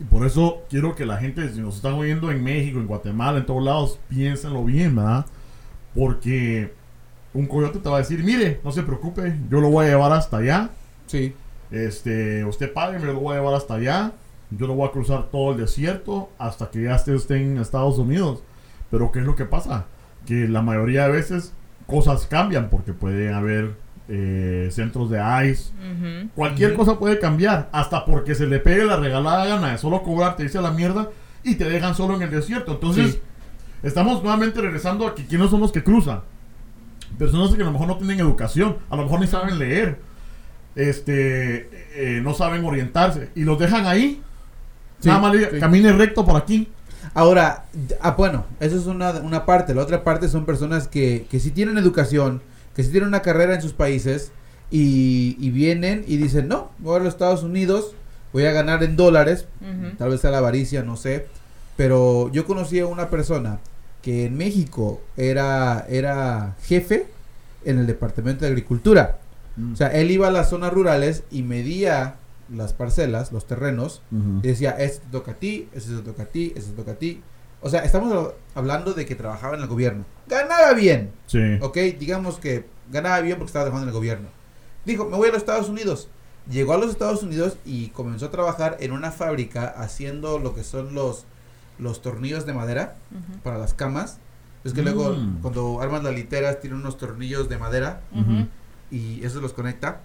[0.00, 3.38] Y por eso quiero que la gente, si nos están oyendo en México, en Guatemala,
[3.38, 5.24] en todos lados, piénsenlo bien, ¿verdad?
[5.94, 6.72] Porque
[7.36, 10.12] un coyote te va a decir, mire, no se preocupe, yo lo voy a llevar
[10.12, 10.70] hasta allá.
[11.06, 11.34] Sí.
[11.70, 14.12] Este, usted pague, me lo voy a llevar hasta allá.
[14.50, 17.98] Yo lo voy a cruzar todo el desierto hasta que ya esté usted en Estados
[17.98, 18.42] Unidos.
[18.90, 19.86] Pero ¿qué es lo que pasa?
[20.24, 21.52] Que la mayoría de veces
[21.86, 23.74] cosas cambian porque puede haber
[24.08, 26.28] eh, centros de ICE.
[26.36, 27.68] Cualquier cosa puede cambiar.
[27.72, 31.10] Hasta porque se le pegue la regalada gana de solo cobrarte, dice la mierda,
[31.42, 32.72] y te dejan solo en el desierto.
[32.72, 33.20] Entonces, Sí.
[33.82, 36.20] estamos nuevamente regresando a que quiénes son los que cruzan.
[37.18, 39.98] Personas que a lo mejor no tienen educación, a lo mejor ni saben leer,
[40.74, 44.22] este, eh, no saben orientarse, y los dejan ahí.
[45.00, 45.58] Sí, Nada más sí.
[45.60, 46.68] camine recto por aquí.
[47.14, 47.66] Ahora,
[48.00, 49.74] ah, bueno, eso es una, una parte.
[49.74, 52.42] La otra parte son personas que, que sí tienen educación,
[52.74, 54.32] que sí tienen una carrera en sus países
[54.70, 57.94] y, y vienen y dicen, no, voy a los Estados Unidos,
[58.32, 59.46] voy a ganar en dólares,
[59.98, 61.26] tal vez sea la avaricia, no sé.
[61.76, 63.60] Pero yo conocí a una persona
[64.06, 67.08] que en México era, era jefe
[67.64, 69.18] en el Departamento de Agricultura.
[69.72, 72.14] O sea, él iba a las zonas rurales y medía
[72.54, 76.26] las parcelas, los terrenos, y decía, este te toca a ti, este te toca a
[76.26, 77.20] ti, este te toca a ti.
[77.60, 80.04] O sea, estamos hab- hablando de que trabajaba en el gobierno.
[80.28, 81.58] Ganaba bien, Sí.
[81.60, 81.76] ¿ok?
[81.98, 84.28] Digamos que ganaba bien porque estaba trabajando en el gobierno.
[84.84, 86.08] Dijo, me voy a los Estados Unidos.
[86.48, 90.62] Llegó a los Estados Unidos y comenzó a trabajar en una fábrica haciendo lo que
[90.62, 91.24] son los,
[91.78, 92.96] los tornillos de madera
[93.42, 94.18] para las camas.
[94.64, 95.38] Es que luego Mm.
[95.42, 98.00] cuando armas las literas tienen unos tornillos de madera
[98.90, 100.00] y eso los conecta.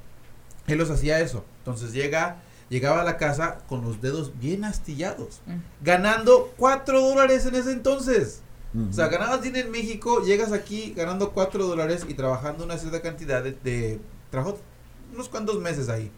[0.67, 1.43] Él los hacía eso.
[1.59, 2.37] Entonces llega,
[2.69, 5.41] llegaba a la casa con los dedos bien astillados,
[5.83, 8.41] ganando 4 dólares en ese entonces.
[8.89, 13.01] O sea, ganabas bien en México, llegas aquí ganando 4 dólares y trabajando una cierta
[13.01, 13.99] cantidad de, de
[14.29, 14.57] trabajó
[15.13, 16.09] unos cuantos meses ahí,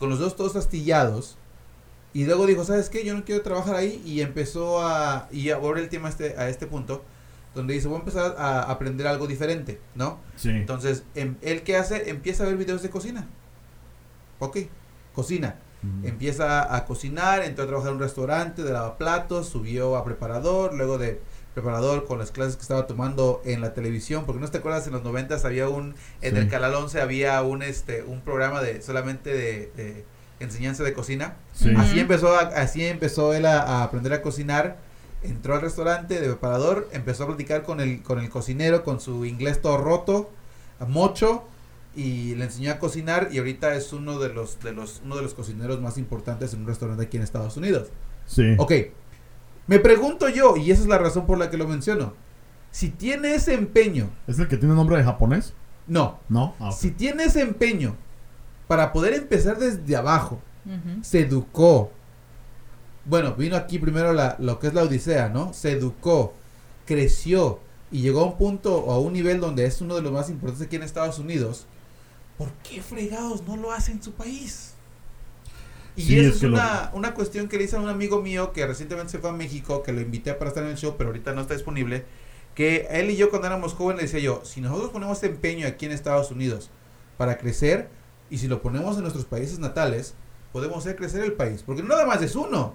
[0.00, 1.36] con los dedos todos astillados.
[2.16, 3.04] Y luego dijo, ¿sabes qué?
[3.04, 4.00] Yo no quiero trabajar ahí.
[4.06, 5.28] Y empezó a...
[5.30, 7.04] Y ahora el tema este, a este punto,
[7.54, 10.18] donde dice, voy a empezar a aprender algo diferente, ¿no?
[10.36, 10.48] Sí.
[10.48, 12.08] Entonces, em- ¿él qué hace?
[12.08, 13.26] Empieza a ver videos de cocina.
[14.38, 14.58] Ok,
[15.14, 15.56] cocina.
[16.02, 20.98] Empieza a cocinar, entró a trabajar en un restaurante de lavaplatos, subió a preparador, luego
[20.98, 21.20] de
[21.54, 24.94] preparador con las clases que estaba tomando en la televisión, porque no te acuerdas en
[24.94, 26.40] los noventas había un, en Sí.
[26.40, 30.04] el canal 11 había un este un programa de solamente de, de
[30.40, 31.36] enseñanza de cocina.
[31.54, 31.72] Sí.
[31.76, 34.76] Así empezó a- así empezó él a, a aprender a cocinar.
[35.22, 39.24] Entró al restaurante de preparador, empezó a platicar con el con el cocinero con su
[39.24, 40.30] inglés todo roto,
[40.78, 41.44] a mocho
[41.96, 45.22] y le enseñó a cocinar y ahorita es uno de los de los uno de
[45.22, 47.88] los cocineros más importantes en un restaurante aquí en Estados Unidos.
[48.26, 48.54] Sí.
[48.58, 48.72] Ok.
[49.66, 52.12] Me pregunto yo y esa es la razón por la que lo menciono.
[52.70, 55.54] Si tiene ese empeño, ¿Es el que tiene nombre de japonés?
[55.88, 56.54] no, No.
[56.60, 57.96] Ah, si tiene ese empeño
[58.68, 60.40] para poder empezar desde abajo,
[61.02, 61.92] se educó.
[63.04, 65.52] Bueno, vino aquí primero la, lo que es la Odisea, ¿no?
[65.52, 66.34] Se educó,
[66.86, 67.60] creció
[67.92, 70.28] y llegó a un punto o a un nivel donde es uno de los más
[70.28, 71.66] importantes aquí en Estados Unidos.
[72.36, 74.74] ¿Por qué fregados no lo hace en su país?
[75.94, 77.88] Y Sí, eso es es, que lo- una, una cuestión que le hice a un
[77.88, 80.76] amigo mío que recientemente se fue a México, que lo invité para estar en el
[80.76, 82.04] show, pero ahorita no está disponible.
[82.54, 85.86] Que él y yo cuando éramos jóvenes le decía yo, si nosotros ponemos empeño aquí
[85.86, 86.70] en Estados Unidos
[87.16, 87.88] para crecer
[88.30, 90.14] y si lo ponemos en nuestros países natales,
[90.52, 91.62] podemos hacer crecer el país.
[91.64, 92.74] Porque no nada más es uno.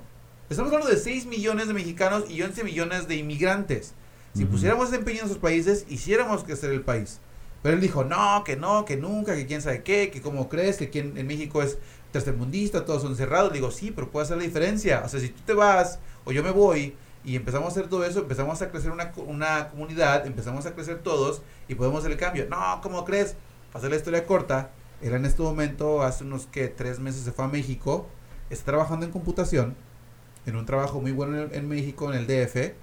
[0.49, 3.93] Estamos hablando de 6 millones de mexicanos y 11 millones de inmigrantes.
[4.33, 4.53] Si Ujú.
[4.53, 7.19] pusiéramos ese empeño en nuestros países, hiciéramos crecer el país.
[7.61, 10.77] Pero él dijo, no, que no, que nunca, que quién sabe qué, que cómo crees,
[10.77, 11.77] que aquí en, México es
[12.11, 13.53] tercermundista, todos son cerrados.
[13.53, 15.03] Digo, sí, pero puede hacer la diferencia.
[15.05, 18.03] O sea, si tú te vas o yo me voy y empezamos a hacer todo
[18.03, 22.17] eso, empezamos a crecer una, una comunidad, empezamos a crecer todos y podemos hacer el
[22.17, 22.47] cambio.
[22.49, 23.35] No, ¿cómo crees?
[23.71, 24.71] Para hacer la historia corta,
[25.01, 28.07] él en este momento, hace unos que tres meses se fue a México,
[28.49, 29.75] está trabajando en computación,
[30.45, 32.73] en un trabajo muy bueno en, en México, en el DF,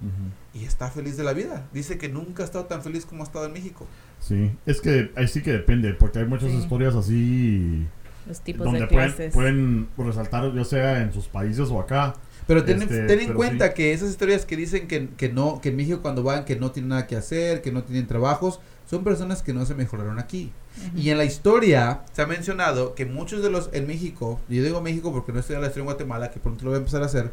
[0.53, 1.67] y está feliz de la vida.
[1.73, 3.85] Dice que nunca ha estado tan feliz como ha estado en México.
[4.19, 4.51] Sí.
[4.65, 6.57] Es que ahí sí que depende, porque hay muchas Sí.
[6.57, 7.85] historias así
[8.27, 9.33] Los tipos donde de pueden, clases.
[9.33, 12.15] pueden resaltar, ya sea en sus países o acá.
[12.47, 13.73] Pero ten, Este, ten en pero cuenta sí.
[13.75, 16.71] que esas historias que dicen que, que no, que en México cuando van que no
[16.71, 18.59] tienen nada que hacer, que no tienen trabajos,
[18.89, 20.51] son personas que no se mejoraron aquí.
[20.95, 24.81] Y en la historia se ha mencionado que muchos de los en México, yo digo
[24.81, 27.03] México porque no estoy en la historia en Guatemala, que pronto lo voy a empezar
[27.03, 27.31] a hacer,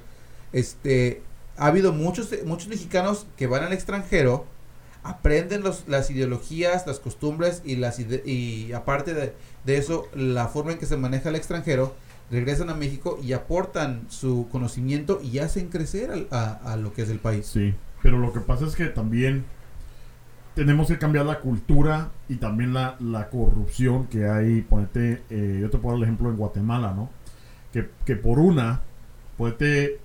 [0.53, 1.23] este,
[1.57, 4.45] ha habido muchos, muchos mexicanos que van al extranjero,
[5.03, 9.33] aprenden los, las ideologías, las costumbres y, las ide- y aparte de,
[9.65, 11.95] de eso, la forma en que se maneja el extranjero,
[12.31, 17.03] regresan a México y aportan su conocimiento y hacen crecer al- a, a lo que
[17.03, 17.47] es el país.
[17.47, 17.75] Sí.
[18.03, 19.45] Pero lo que pasa es que también
[20.57, 24.63] tenemos que cambiar la cultura y también la, la corrupción que hay.
[24.63, 27.11] Ponete, eh, yo te puedo dar el ejemplo en Guatemala, ¿no?
[27.75, 28.81] Que, que por una,
[29.37, 30.01] ponete,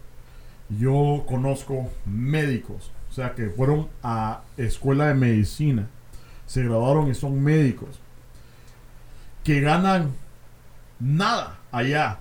[0.77, 5.87] yo conozco médicos, o sea, que fueron a escuela de medicina,
[6.45, 8.01] se graduaron y son médicos,
[9.45, 10.11] que ganan
[10.99, 12.19] nada allá.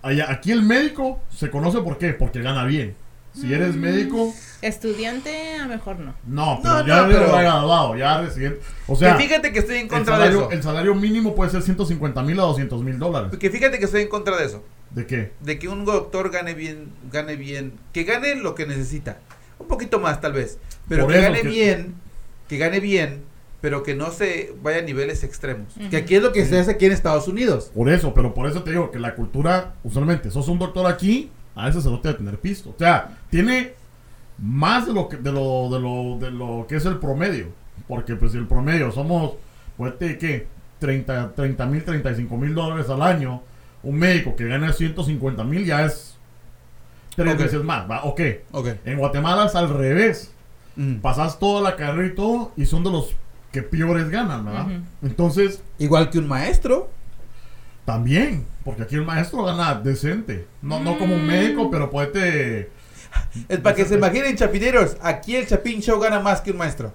[0.00, 2.96] Allá, aquí el médico se conoce por qué, porque gana bien.
[3.34, 6.14] Si eres médico, Estudiante, a mejor no.
[6.26, 8.60] no, pero No, ya no, eres pero- graduado, ya residente.
[8.86, 10.50] O sea, que fíjate que estoy en el contra de salario, eso.
[10.50, 13.32] el salario mínimo puede ser 150 mil a 200 mil dólares.
[13.38, 14.62] Que fíjate que estoy en contra de eso.
[14.90, 15.32] ¿De qué?
[15.40, 19.18] De que un doctor gane bien, gane bien, que gane lo que necesita.
[19.58, 20.58] Un poquito más tal vez.
[20.88, 21.94] Pero Por que eso gane que- bien,
[22.48, 23.22] que gane bien,
[23.60, 25.72] pero que no se vaya a niveles extremos.
[25.90, 27.70] Que aquí es lo que se hace aquí en Estados Unidos.
[27.74, 31.30] Por eso, pero por eso te digo que la cultura, usualmente, sos un doctor aquí,
[31.54, 32.70] a ese tiene que tener pisto.
[32.70, 33.74] O sea, tiene
[34.38, 37.48] más de lo que, de lo, de lo, de lo que es el promedio.
[37.88, 39.34] Porque pues el promedio somos,
[39.76, 40.46] pues, ¿de ¿qué?
[40.78, 43.42] 30 mil, 35 mil dólares al año.
[43.82, 46.16] Un médico que gana 150 mil ya es
[47.16, 48.04] tres veces más, ¿va?
[48.04, 48.20] Ok.
[48.52, 48.68] Ok.
[48.84, 50.32] En Guatemala es al revés.
[50.76, 50.96] Mm.
[50.96, 53.14] Pasas toda la carrera y todo y son de los
[53.50, 54.66] que peores ganan, ¿verdad?
[55.02, 56.90] Entonces, Igual que un maestro.
[57.84, 60.46] También, porque aquí el maestro gana decente.
[60.62, 62.70] No, no como un médico, pero puede...
[63.48, 64.96] Es para que se imaginen, chapineros.
[65.02, 66.94] Aquí el Chapín Show gana más que un maestro.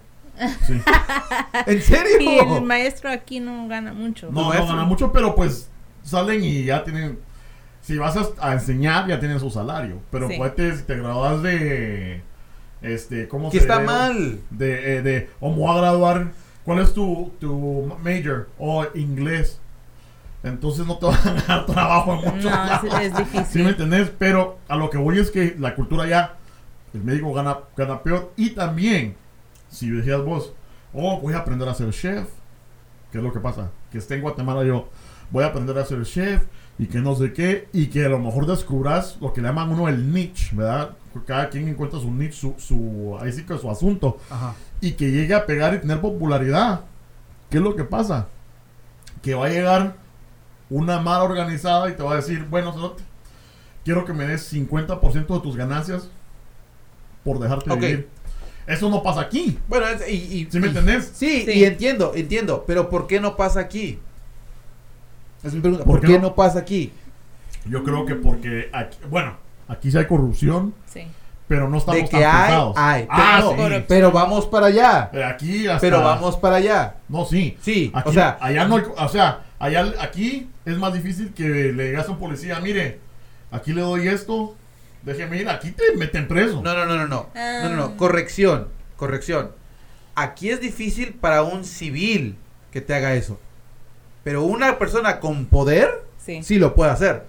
[0.66, 0.80] Sí.
[1.68, 2.20] ¿En serio?
[2.20, 4.32] Y el maestro aquí no gana mucho.
[4.32, 5.70] No, no gana mucho, pero pues
[6.04, 7.20] salen y ya tienen...
[7.82, 10.02] Si vas a, a enseñar, ya tienen su salario.
[10.12, 10.38] Pero Sí.
[10.38, 12.22] puede, si te graduas de...
[12.82, 14.40] Este, ¿cómo Que se está de- mal.
[14.50, 16.28] De, eh, de, o me voy a graduar...
[16.66, 18.50] ¿Cuál es tu, tu major?
[18.58, 19.60] O inglés.
[20.44, 22.84] Entonces no te van a dar trabajo en muchos No, lados.
[23.02, 23.68] es, es ¿Sí me difícil.
[23.68, 24.12] entendés?
[24.18, 26.36] Pero a lo que voy es que la cultura ya,
[26.94, 28.32] el médico gana, gana peor.
[28.38, 29.16] Y también,
[29.70, 30.54] si decías vos,
[30.94, 32.28] oh, voy a aprender a ser chef.
[33.12, 33.72] ¿Qué es lo que pasa?
[33.92, 34.90] Que esté en Guatemala yo,
[35.32, 36.44] voy a aprender a ser chef
[36.78, 37.68] y que no sé qué.
[37.74, 40.92] Y que a lo mejor descubras lo que le llaman uno el niche, ¿verdad?
[41.26, 44.18] Cada quien encuentra su niche, su, su, ahí sí que su asunto.
[44.30, 44.54] Ajá.
[44.82, 46.82] Y que llegue a pegar y tener popularidad.
[47.50, 48.28] ¿Qué es lo que pasa?
[49.24, 49.96] Que va a llegar
[50.70, 53.04] una mala organizada y te va a decir, bueno, cerote,
[53.86, 56.10] quiero que me des 50% de tus ganancias
[57.24, 58.10] por dejarte vivir.
[58.66, 59.58] Eso no pasa aquí.
[59.70, 61.12] Bueno, y, y- ¿Sí me y- entendés?
[61.16, 61.52] Sí, Sí.
[61.52, 62.66] y entiendo, entiendo.
[62.68, 63.98] Pero ¿por qué no pasa aquí?
[65.44, 65.86] Es mi pregunta.
[65.86, 66.30] ¿Por, ¿Por qué qué no?
[66.30, 66.92] no pasa aquí?
[67.66, 69.36] Yo creo que porque, aquí, bueno,
[69.70, 71.08] aquí sí hay corrupción, Sí.
[71.48, 72.74] pero no estamos De que tan hay, pesados.
[72.78, 73.08] hay.
[73.10, 73.86] Ah, pero, sí.
[73.88, 75.10] Pero vamos para allá.
[75.14, 75.80] Pero aquí hasta...
[75.80, 76.96] Pero vamos para allá.
[77.08, 77.58] No, sí.
[77.62, 81.44] Sí, Aquí, o sea, allá no hay- o sea, allá aquí es más difícil que
[81.74, 83.00] le digas a un policía, mire,
[83.52, 84.56] aquí le doy esto,
[85.04, 86.62] déjeme ir, aquí te meten preso.
[86.62, 87.30] no, no, no, no, no.
[87.36, 87.62] Ah.
[87.64, 87.98] No, no, no.
[87.98, 89.52] Corrección, corrección.
[90.16, 92.36] Aquí es difícil para un civil
[92.72, 93.40] que te haga eso.
[94.24, 96.42] Pero una persona con poder Sí.
[96.44, 97.24] sí lo puede hacer.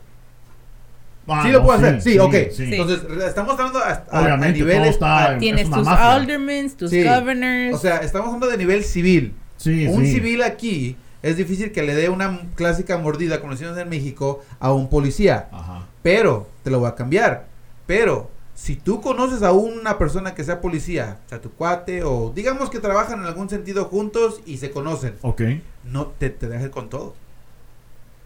[1.30, 2.00] Ah, sí lo no, puede hacer.
[2.02, 2.34] Sí, ok.
[2.50, 2.64] sí.
[2.74, 4.88] Entonces, estamos hablando a, a- a niveles.
[4.88, 6.12] está- a- es Tienes tus mafia.
[6.14, 7.04] aldermen, tus Sí.
[7.04, 7.74] governors.
[7.74, 9.34] o sea, estamos hablando de nivel civil.
[9.58, 10.12] Sí, un sí.
[10.14, 14.72] civil aquí es difícil que le dé una clásica mordida, como decimos en México, a
[14.72, 15.48] un policía.
[15.52, 15.86] Ajá.
[16.02, 17.46] Pero, te lo voy a cambiar.
[17.86, 22.32] Pero, si tú conoces a una persona que sea policía, o sea, tu cuate, o
[22.34, 25.42] digamos que trabajan en algún sentido juntos y se conocen, Ok,
[25.84, 27.14] no te, te dejes con todo.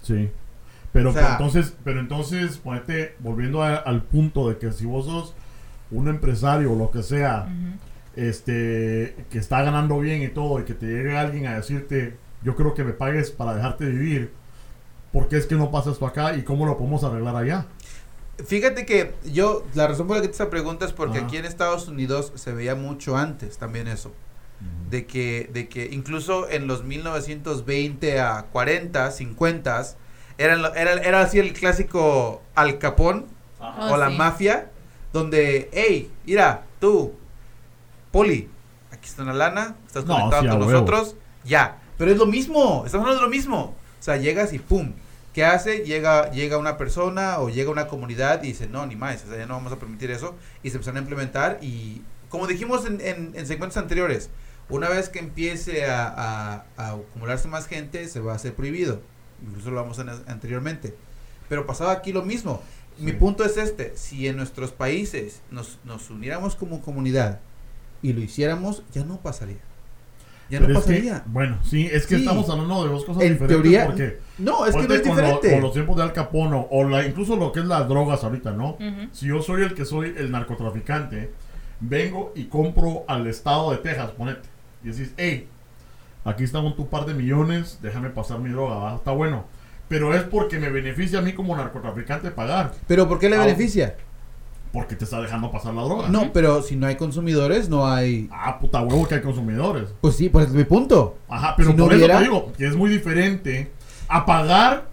[0.03, 0.30] sí.
[0.93, 4.84] Pero, O sea- pero entonces, pero entonces, ponete, volviendo a- al punto de que si
[4.84, 5.32] vos sos
[5.90, 7.49] un empresario o lo que sea,
[8.16, 12.55] este, que está ganando bien y todo, y que te llegue alguien a decirte, yo
[12.57, 14.32] creo que me pagues para dejarte vivir,
[15.12, 17.66] ¿por qué es que no pasa esto acá y cómo lo podemos arreglar allá?
[18.47, 21.26] Fíjate que yo, la razón por la que te esa pregunta es porque Ajá.
[21.26, 24.12] aquí en Estados Unidos se veía mucho antes también eso.
[24.90, 29.82] De que, de que incluso en los 1920 a 40, 50,
[30.38, 33.26] eran, lo- era, era así el clásico Al Capón
[33.64, 34.16] Oh, o la sí.
[34.16, 34.70] mafia,
[35.12, 37.14] donde, hey, mira, tú,
[38.11, 38.51] Poli,
[38.90, 41.78] aquí está una lana, estás No, conectado sí, con nosotros, ya.
[42.03, 43.76] Pero es lo mismo, estamos hablando de lo mismo.
[44.00, 44.92] O sea, llegas y pum.
[45.32, 45.84] ¿Qué hace?
[45.84, 49.38] Llega, llega una persona o llega una comunidad y dice, no, ni más, o sea,
[49.38, 50.34] ya no vamos a permitir eso.
[50.64, 54.30] Y se empezaron a implementar y, como dijimos en, en, en segmentos anteriores,
[54.68, 59.00] una vez que empiece a, a- a acumularse más gente, se va a hacer prohibido.
[59.46, 60.96] Incluso lo vamos a anteriormente.
[61.48, 62.61] Pero pasaba aquí lo mismo.
[62.98, 67.38] Mi punto es este, si en nuestros países nos, nos uniéramos como comunidad
[68.03, 69.61] y lo hiciéramos, ya no pasaría.
[70.53, 71.22] Ya Pero no es que, pasaría.
[71.26, 72.20] bueno, sí, es que Sí.
[72.20, 75.09] estamos hablando de dos cosas En diferentes teoría, porque no, es que no es con,
[75.11, 75.50] lo- diferente.
[75.50, 78.50] con los tiempos de Al Capone o- la, incluso lo que es las drogas ahorita,
[78.53, 78.76] ¿no?
[79.12, 81.30] Si yo soy el que soy el narcotraficante,
[81.80, 84.46] vengo y compro al estado de Texas, ponete.
[84.84, 85.48] y decís, hey,
[86.24, 88.96] aquí estamos tu par de millones, déjame pasar mi droga, ¿va?
[88.96, 89.44] está bueno.
[89.88, 93.44] Pero es porque me beneficia a mí como narcotraficante pagar, Pero ¿por qué le Ah,
[93.46, 93.96] beneficia?
[94.73, 96.09] Porque te está dejando pasar la droga.
[96.09, 98.29] No, pero si no hay consumidores, no hay...
[98.33, 99.91] Ah, puta huevo que hay consumidores.
[100.01, 101.18] Pues sí, pues es mi punto.
[101.29, 103.70] Ajá, pero Si no por hubiera- eso te digo que es muy diferente
[104.09, 104.87] a pagar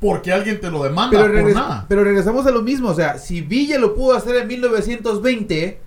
[0.00, 1.84] porque alguien te lo demanda Pero, por regres- nada.
[1.88, 2.88] pero regresamos a lo mismo.
[2.90, 5.80] O sea, si Villa lo pudo hacer en 1920,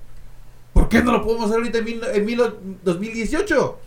[0.73, 3.79] ¿por qué no lo podemos hacer ahorita en, mil- en mil- 2018?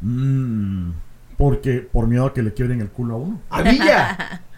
[0.00, 0.90] Mm,
[1.36, 3.40] porque por miedo a que le quiebren el culo a uno.
[3.50, 4.42] A Villa.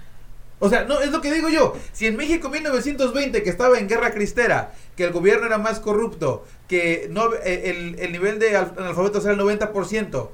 [0.64, 1.74] O sea, no, es lo que digo yo.
[1.92, 6.44] Si en México 1920, que estaba en guerra cristera, que el gobierno era más corrupto,
[6.68, 10.28] que no, eh, el, el nivel de al- analfabetos era el 90%,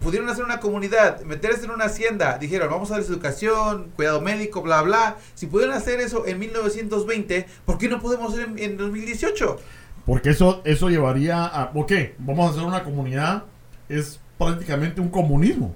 [0.00, 4.62] pudieron hacer una comunidad, meterse en una hacienda, dijeron, vamos a darles educación, cuidado médico,
[4.62, 5.16] bla, bla.
[5.34, 9.58] Si pudieron hacer eso en 1920, ¿por qué no podemos hacer en, en 2018?
[10.06, 11.72] Porque eso, eso llevaría a.
[11.74, 13.44] Ok, vamos a hacer una comunidad.
[13.88, 15.74] Es prácticamente un comunismo.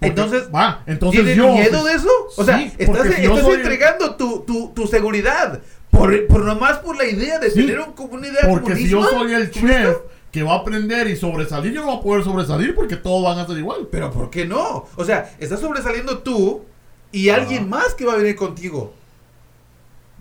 [0.00, 1.52] Entonces, va, entonces ¿Tienes yo.
[1.52, 2.08] miedo de eso?
[2.36, 3.06] O sea, Sí, estás,
[3.42, 7.78] soy- entregando tu, tu, tu seguridad por, por nomás por la idea de Sí, tener
[7.80, 9.96] una comunidad Porque si yo soy el chef
[10.30, 13.38] que va a aprender y sobresalir, yo no voy a poder sobresalir porque todos van
[13.38, 13.88] a ser igual.
[13.90, 14.86] Pero ¿por qué no?
[14.96, 16.62] O sea, estás sobresaliendo tú
[17.10, 17.68] y alguien Ajá.
[17.70, 18.92] más que va a venir contigo,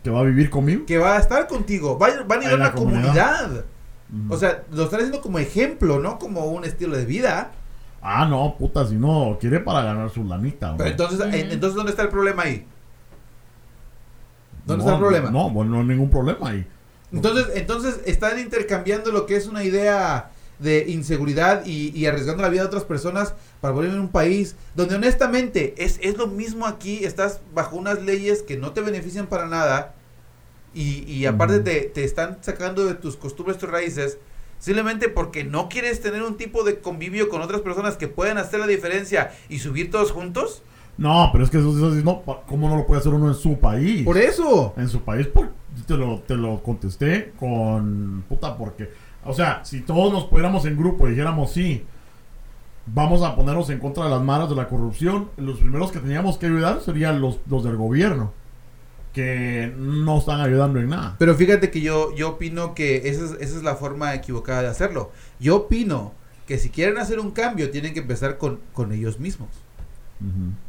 [0.04, 0.86] Que va a vivir conmigo.
[0.86, 3.66] que va a estar contigo, va, van a ir a una comunidad.
[4.10, 4.34] Ujú.
[4.34, 7.52] O sea, lo están haciendo como ejemplo, no como un estilo de vida.
[8.10, 10.76] Ah, no, puta, si no, quiere para ganar su lanita.
[10.78, 12.66] Pero entonces, entonces ¿dónde está el problema ahí?
[14.66, 15.30] ¿Dónde No, está el problema?
[15.30, 16.66] No, bueno, no hay ningún problema ahí.
[17.12, 22.50] Entonces, entonces están intercambiando lo que es una idea de inseguridad y, y arriesgando la
[22.50, 26.66] vida de otras personas para volver en un país donde honestamente es, es lo mismo
[26.66, 29.96] aquí, estás bajo unas leyes que no te benefician para nada
[30.74, 34.18] y, y aparte te, te están sacando de tus costumbres, tus raíces,
[34.60, 38.60] simplemente porque no quieres tener un tipo de convivio con otras personas que puedan hacer
[38.60, 40.64] la diferencia y subir todos juntos.
[40.98, 43.60] No, pero es que eso, eso no, ¿cómo no lo puede hacer uno en su
[43.60, 44.04] país?
[44.04, 44.74] Por eso.
[44.78, 45.52] En su país, por,
[45.86, 48.90] te, lo, te lo contesté con puta, porque,
[49.24, 51.86] o sea, si todos nos pudiéramos en grupo y dijéramos sí,
[52.88, 56.38] vamos a ponernos en contra de las malas de la corrupción, los primeros que teníamos
[56.38, 58.34] que ayudar serían los, los del gobierno,
[59.18, 61.16] que no están ayudando en nada.
[61.18, 64.68] Pero fíjate que yo, yo opino que esa es, esa es la forma equivocada de
[64.68, 65.12] hacerlo.
[65.40, 66.14] Yo opino
[66.46, 69.50] que si quieren hacer un cambio, tienen que empezar con, con ellos mismos.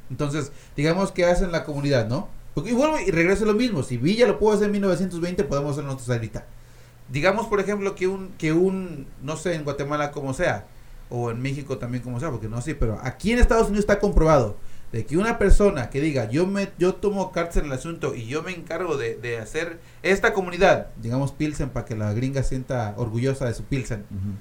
[0.09, 2.29] Entonces, digamos que hacen la comunidad, ¿no?
[2.55, 3.83] Porque, y vuelvo y regreso lo mismo.
[3.83, 6.47] Si Villa lo pudo hacer en 1920, podemos hacerlo nosotros ahorita.
[7.13, 10.67] Digamos, por ejemplo, que un, que un, no sé, en Guatemala como sea,
[11.11, 13.99] o en México también como sea, porque no sé, pero aquí en Estados Unidos está
[13.99, 14.57] comprobado
[14.93, 18.27] de que una persona que diga, yo me yo tomo cartas en el asunto y
[18.27, 22.95] yo me encargo de, de hacer esta comunidad, digamos Pilsen, para que la gringa sienta
[22.97, 24.07] orgullosa de su Pilsen.
[24.11, 24.35] Ujú.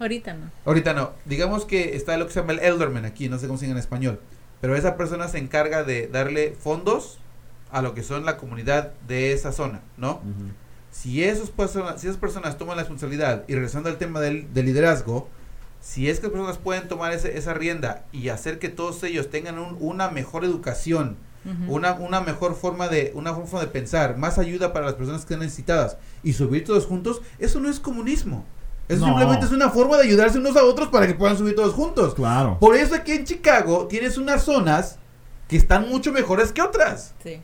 [0.00, 0.50] Ahorita no.
[0.64, 1.12] Ahorita no.
[1.26, 3.72] Digamos que está lo que se llama el elderman aquí, no sé cómo se dice
[3.72, 4.20] en español.
[4.62, 7.18] Pero esa persona se encarga de darle fondos
[7.70, 10.16] a lo que son la comunidad de esa zona, ¿no?
[10.16, 10.50] Ujú.
[10.90, 14.66] Si, esos personas, si esas personas toman la responsabilidad, y regresando al tema del, del
[14.66, 15.28] liderazgo,
[15.80, 19.58] si es que personas pueden tomar ese- esa rienda y hacer que todos ellos tengan
[19.58, 21.16] un- una mejor educación,
[21.68, 25.32] una, una mejor forma de una forma de pensar, más ayuda para las personas que
[25.32, 28.44] están necesitadas y subir todos juntos, eso no es comunismo.
[28.88, 29.06] Eso No.
[29.06, 32.14] simplemente es una forma de ayudarse unos a otros para que puedan subir todos juntos.
[32.14, 32.58] Claro.
[32.60, 34.98] Por eso aquí en Chicago tienes unas zonas
[35.48, 37.14] que están mucho mejores que otras.
[37.22, 37.40] Sí.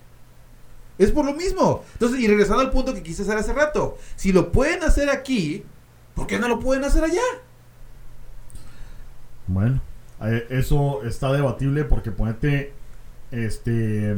[0.99, 1.83] Es por lo mismo.
[1.95, 5.65] Entonces, y regresando al punto que quise hacer hace rato, si lo pueden hacer aquí,
[6.15, 7.23] ¿por qué no lo pueden hacer allá?
[9.47, 9.81] Bueno,
[10.23, 12.73] eh, eso está debatible porque ponete,
[13.31, 14.17] este,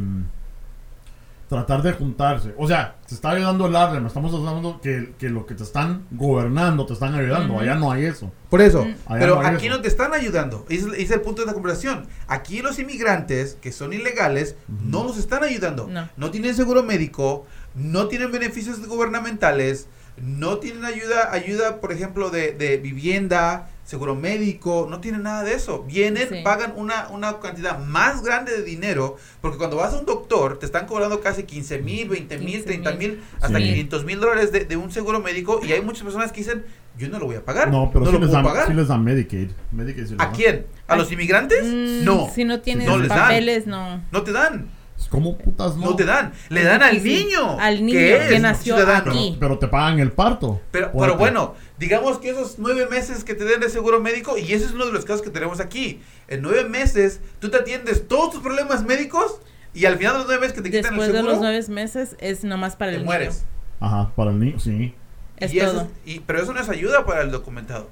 [1.48, 2.54] tratar de juntarse.
[2.58, 6.06] O sea, se está ayudando el Harlem, estamos hablando que, que lo que te están
[6.10, 7.58] gobernando te están ayudando.
[7.58, 8.30] Allá no hay eso.
[8.50, 8.84] Por eso.
[8.84, 8.94] Mm.
[9.06, 9.76] Allá Pero no aquí eso.
[9.76, 10.66] no te están ayudando.
[10.68, 12.06] Ese es, el punto de la conversación.
[12.26, 15.88] Aquí los inmigrantes que son ilegales no los están ayudando.
[16.16, 16.30] No.
[16.30, 19.88] tienen seguro médico, no tienen beneficios gubernamentales,
[20.20, 25.54] no tienen ayuda, ayuda por ejemplo, de, de vivienda, seguro médico, no tienen nada de
[25.54, 25.82] eso.
[25.84, 26.34] Vienen, Sí.
[26.44, 30.66] pagan una, una cantidad más grande de dinero, porque cuando vas a un doctor te
[30.66, 32.64] están cobrando casi 15 mil, 20 mil, 15,000.
[32.82, 33.64] 30 mil, hasta Sí.
[33.64, 36.66] 500 mil dólares de, de un seguro médico y hay muchas personas que dicen,
[36.98, 38.66] yo no lo voy a pagar, No, pero no sí, lo les puedo dan, pagar.
[38.68, 39.48] sí les dan Medicaid.
[39.72, 40.66] Medicaid sí les ¿A quién?
[40.86, 41.64] ¿A los inmigrantes?
[41.64, 43.08] Mm, No, Si no tienes No dan.
[43.08, 44.02] papeles, no.
[44.12, 44.68] no te dan,
[45.08, 45.86] ¿Cómo putas no?
[45.90, 49.10] no te dan, le dan al niño, Al niño que, que es nació ciudadano.
[49.10, 49.36] aquí.
[49.40, 50.60] Pero te pagan el parto.
[50.70, 54.52] Pero, pero bueno, digamos que esos nueve meses que te den de seguro médico, y
[54.52, 56.02] ese es uno de los casos que tenemos aquí.
[56.28, 59.40] En nueve meses, tú te atiendes todos tus problemas médicos
[59.72, 61.40] y al final de los nueve meses que te quitan el Después de seguro, los
[61.40, 63.36] nueve meses es nomás para te el mueres.
[63.36, 63.46] niño.
[63.80, 64.94] Ajá, para el niño, sí.
[65.38, 67.88] Es y eso es- y- pero eso no es ayuda para el documentado.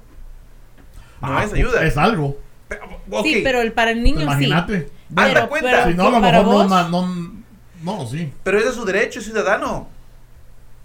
[1.21, 1.83] No Ah, es ayuda.
[1.85, 2.37] Es algo.
[2.67, 4.75] Pero, Sí, pero el para el niño Imagínate.
[4.75, 4.91] Haz de
[5.33, 5.69] Pero, cuenta.
[5.71, 7.33] pero Si no, a lo mejor no, no,
[7.83, 8.31] no, sí.
[8.43, 9.87] pero ese es su derecho, es ciudadano.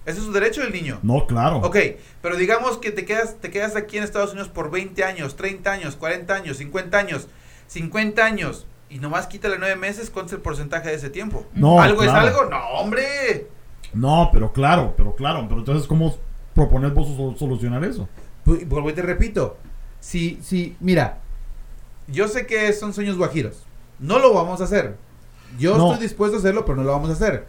[0.07, 0.99] Ese es su derecho del niño.
[1.03, 1.59] No, claro.
[1.59, 1.76] Ok,
[2.20, 5.70] pero digamos que te quedas, te quedas aquí en Estados Unidos por 20 años, 30
[5.72, 7.28] años, 40 años, 50 años,
[7.68, 11.47] 50 años, y nomás quítale 9 meses, ¿cuánto es el porcentaje de ese tiempo?
[11.55, 12.28] No, ¿Algo claro.
[12.28, 12.51] es algo?
[12.51, 13.47] No, hombre.
[13.95, 15.45] No, pero claro, pero claro.
[15.49, 16.16] Pero entonces, ¿cómo
[16.55, 18.09] proponer vos sol- solucionar eso?
[18.45, 19.57] Pu- Vuelvo y te repito.
[20.01, 21.18] Si, si, mira,
[22.12, 23.56] yo sé que son sueños guajiros.
[23.98, 24.96] No lo vamos a hacer.
[25.58, 25.92] Yo No.
[25.92, 27.46] estoy dispuesto a hacerlo, pero no lo vamos a hacer.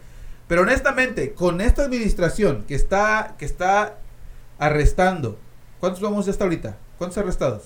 [0.48, 3.96] Pero honestamente, con esta administración que está, que está
[4.58, 5.38] arrestando,
[5.80, 6.76] ¿cuántos vamos hasta ahorita?
[6.98, 7.64] ¿Cuántos arrestados?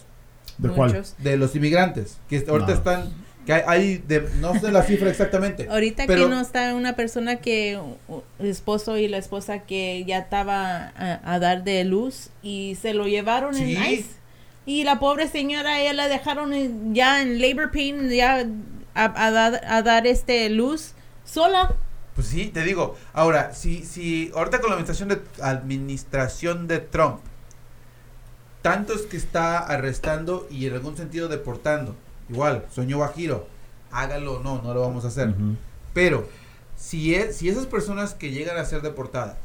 [0.59, 1.05] ¿De cuál?
[1.18, 2.74] De los inmigrantes, que ahorita No.
[2.78, 3.12] están,
[3.46, 5.66] que hay, hay de, no sé la cifra exactamente.
[5.70, 7.80] Ahorita pero- que no está una persona que
[8.38, 12.92] el esposo y la esposa que ya estaba a, a dar de luz y se
[12.94, 13.76] lo llevaron Sí.
[13.76, 14.07] en ICE.
[14.69, 18.47] Y la pobre señora, ella la dejaron ya en labor pain, ya
[18.95, 20.93] a, a dar, a dar este luz
[21.25, 21.75] sola.
[22.14, 22.95] Pues sí, te digo.
[23.14, 27.21] Ahora, si, si ahorita con la administración de, administración de Trump,
[28.61, 31.97] tantos que está arrestando y en algún sentido deportando,
[32.29, 33.49] igual, sueño bajiro,
[33.91, 35.33] hágalo o no, no lo vamos a hacer.
[35.95, 36.29] Pero,
[36.77, 39.39] si, es, si esas personas que llegan a ser deportadas,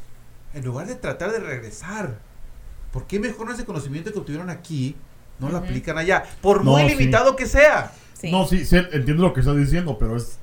[0.52, 2.18] en lugar de tratar de regresar,
[2.92, 4.96] ¿por qué mejor ese conocimiento que obtuvieron aquí
[5.38, 5.64] no lo Ujú.
[5.66, 6.22] aplican allá?
[6.40, 6.96] Por No, muy sí.
[6.96, 7.92] limitado que sea.
[8.14, 8.30] Sí.
[8.30, 10.38] No, sí, sí, entiendo lo que estás diciendo, pero es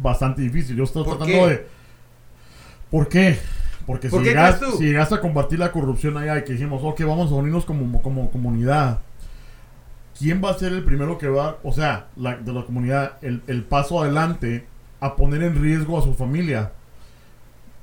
[0.00, 0.76] bastante difícil.
[0.76, 1.50] Yo estoy ¿Por tratando qué?
[1.50, 1.66] de.
[2.90, 3.38] ¿Por qué?
[3.86, 4.78] Porque ¿Por si, qué llegas, crees tú?
[4.78, 8.02] si llegas a combatir la corrupción allá y que dijimos, ok, vamos a unirnos como,
[8.02, 8.98] como comunidad,
[10.18, 13.42] ¿quién va a ser el primero que va, o sea, la, de la comunidad, el,
[13.46, 14.66] el paso adelante
[15.00, 16.72] a poner en riesgo a su familia?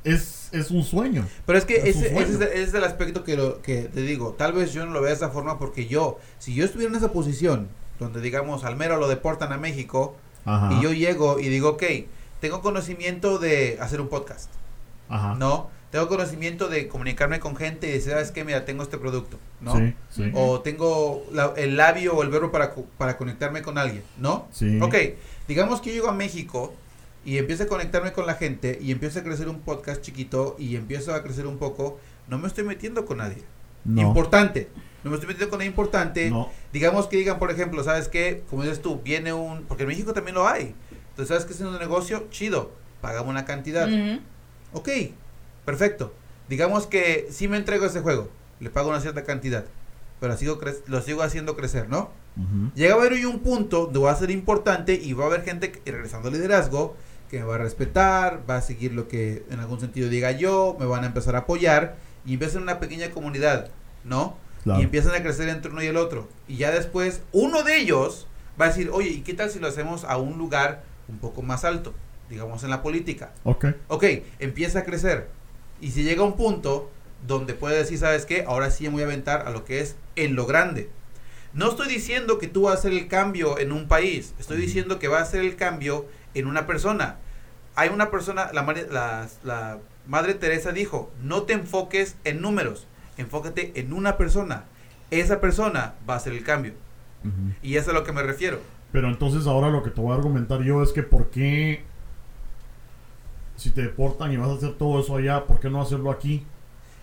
[0.04, 1.28] Es, es un sueño.
[1.46, 4.34] Pero es que Es ese, ese es, el- aspecto que, lo, que te digo.
[4.38, 6.98] Tal vez yo no lo vea de esa forma porque yo, si yo estuviera en
[6.98, 7.68] esa posición,
[8.00, 10.74] donde digamos al mero lo deportan a México, Ajá.
[10.74, 11.84] y yo llego y digo, ok,
[12.40, 14.50] tengo conocimiento de hacer un podcast,
[15.10, 15.36] Ajá.
[15.36, 15.70] ¿no?
[15.92, 18.44] Tengo conocimiento de comunicarme con gente y decir, ¿sabes qué?
[18.44, 19.78] Mira, tengo este producto, ¿no?
[19.78, 20.32] Sí, sí.
[20.34, 24.48] O tengo la- el labio o el verbo para, para conectarme con alguien, ¿no?
[24.52, 24.80] Sí.
[24.82, 24.96] Ok,
[25.48, 26.74] digamos que yo llego a México
[27.26, 30.76] y empiezo a conectarme con la gente y empiezo a crecer un podcast chiquito y
[30.76, 33.44] empiezo a crecer un poco, no me estoy metiendo con nadie.
[33.86, 34.02] No.
[34.02, 34.70] Importante.
[35.04, 36.30] No me estoy metiendo con nadie importante.
[36.30, 36.50] No.
[36.72, 38.44] Digamos que digan, por ejemplo, ¿sabes qué?
[38.50, 39.64] Como dices tú, viene un...
[39.64, 40.74] Porque en México también lo hay.
[41.10, 42.28] Entonces, ¿sabes qué es un negocio?
[42.30, 42.72] Chido.
[43.02, 43.88] Pagamos una cantidad.
[43.88, 44.22] Ujú.
[44.74, 44.90] Ok,
[45.66, 46.14] perfecto.
[46.50, 48.30] Digamos que sí me entrego ese juego.
[48.60, 49.66] Le pago una cierta cantidad.
[50.20, 52.12] Pero sigo cre- lo sigo haciendo crecer, ¿no?
[52.38, 52.72] Ujú.
[52.76, 55.44] Llega a haber hoy un punto donde va a ser importante y va a haber
[55.44, 56.96] gente, que, regresando al liderazgo,
[57.34, 60.78] que me va a respetar, va a seguir lo que en algún sentido diga yo,
[60.80, 61.96] me van a empezar a apoyar
[62.28, 63.72] y empieza una pequeña comunidad,
[64.04, 64.38] ¿no?
[64.62, 64.80] Claro.
[64.80, 66.30] Y empiezan a crecer entre uno y el otro.
[66.48, 68.28] Y ya después, uno de ellos
[68.62, 71.42] va a decir, oye, ¿y qué tal si lo hacemos a un lugar un poco
[71.42, 71.96] más alto?
[72.30, 73.32] Digamos en la política.
[73.46, 73.66] Ok.
[73.88, 74.04] Ok,
[74.38, 75.28] empieza a crecer.
[75.82, 76.92] Y si llega a un punto
[77.26, 78.46] donde puede decir, ¿sabes qué?
[78.48, 80.92] Ahora sí me voy a aventar a lo que es en lo grande.
[81.54, 84.36] No estoy diciendo que tú vas a hacer el cambio en un país.
[84.40, 86.06] Estoy diciendo que va a hacer el cambio
[86.36, 87.18] en una persona.
[87.76, 93.72] Hay una persona, la, la- la Madre Teresa dijo, no te enfoques en números, enfócate
[93.80, 94.66] en una persona.
[95.12, 96.74] Esa persona va a hacer el cambio.
[97.62, 98.60] Y eso es a lo que me refiero.
[98.92, 101.84] Pero entonces ahora lo que te voy a argumentar yo es que por qué
[103.56, 106.44] si te deportan y vas a hacer todo eso allá, ¿por qué no hacerlo aquí?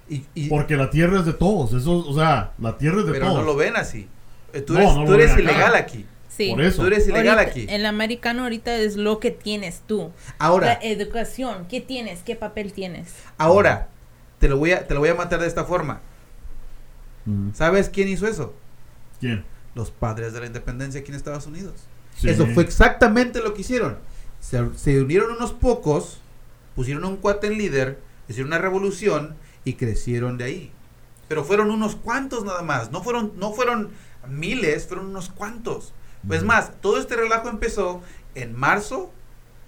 [0.09, 3.13] Y, y- Porque la tierra es de todos, eso, o sea, la tierra es de
[3.13, 3.39] pero todos.
[3.39, 4.09] no lo ven así.
[4.53, 5.55] Eh, Tú eres, no tú lo eres ven acá.
[5.55, 6.05] ilegal aquí.
[6.41, 6.51] Sí.
[6.53, 6.81] Por eso.
[6.81, 7.67] Tú eres ilegal Ahorita, aquí.
[7.69, 10.11] El americano ahorita es lo que tienes tú.
[10.39, 12.21] Ahora, La educación, ¿qué tienes?
[12.23, 13.13] ¿Qué papel tienes?
[13.37, 13.89] Ahora,
[14.39, 16.01] te lo voy a, te lo voy a matar de esta forma.
[17.53, 18.55] ¿Sabes quién hizo eso?
[19.21, 19.45] ¿Quién?
[19.75, 21.75] Los padres de la independencia aquí en Estados Unidos.
[22.17, 22.31] Sí.
[22.31, 23.99] Eso fue exactamente lo que hicieron.
[24.41, 26.21] Se, se unieron unos pocos,
[26.75, 30.73] pusieron un cuate en líder, hicieron una revolución y crecieron de ahí.
[31.29, 32.91] Pero fueron unos cuantos nada más.
[32.91, 33.91] No fueron, no fueron
[34.27, 35.93] miles, fueron unos cuantos.
[36.27, 38.03] Pues más, todo este relajo empezó
[38.35, 39.11] en marzo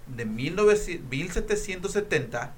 [0.07, 2.53] de 1900 1770,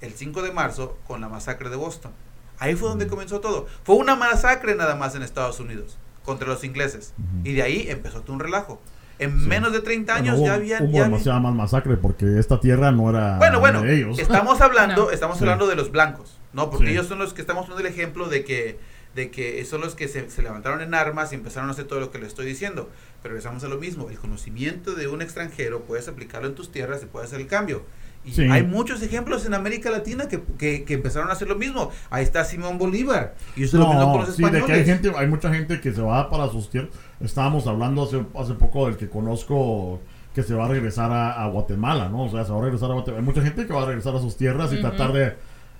[0.00, 2.12] el 5 de marzo, con la masacre de Boston.
[2.58, 3.66] Ahí fue donde comenzó todo.
[3.84, 7.12] Fue una masacre nada más en Estados Unidos contra los ingleses.
[7.18, 7.48] Ujú.
[7.48, 8.80] Y de ahí empezó todo un relajo.
[9.18, 9.46] En Sí.
[9.46, 10.82] menos de 30 Bueno, años hubo, ya habían...
[10.84, 14.18] hubo ya demasiada más masacre porque esta tierra no era Bueno, bueno, de ellos.
[14.18, 15.10] estamos hablando, No.
[15.10, 15.44] estamos Sí.
[15.44, 16.70] hablando de los blancos, ¿no?
[16.70, 16.92] Porque Sí.
[16.92, 18.78] ellos son los que estamos poniendo el ejemplo de que,
[19.14, 22.00] de que son los que se, se levantaron en armas y empezaron a hacer todo
[22.00, 22.90] lo que le estoy diciendo.
[23.22, 24.10] Pero regresamos a lo mismo.
[24.10, 27.84] El conocimiento de un extranjero puedes aplicarlo en tus tierras y puedes hacer el cambio.
[28.26, 28.42] Y Sí.
[28.50, 31.90] hay muchos ejemplos en América Latina que, que, que empezaron a hacer lo mismo.
[32.10, 33.34] Ahí está Simón Bolívar.
[33.54, 34.66] Y eso es lo mismo con los sí, de españoles.
[34.66, 36.90] que hay gente, hay mucha gente que se va para sus tierras.
[37.20, 40.00] Estábamos hablando hace, hace poco del que conozco
[40.34, 42.24] que se va a regresar a, a Guatemala, ¿no?
[42.24, 43.20] O sea, se va a regresar a Guatemala.
[43.20, 45.34] Hay mucha gente que va a regresar a sus tierras y tratar de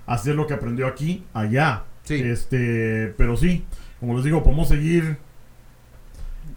[0.06, 1.84] hacer lo que aprendió aquí, allá.
[2.04, 2.14] Sí.
[2.22, 3.64] Este, pero sí,
[4.00, 5.16] como les digo, podemos seguir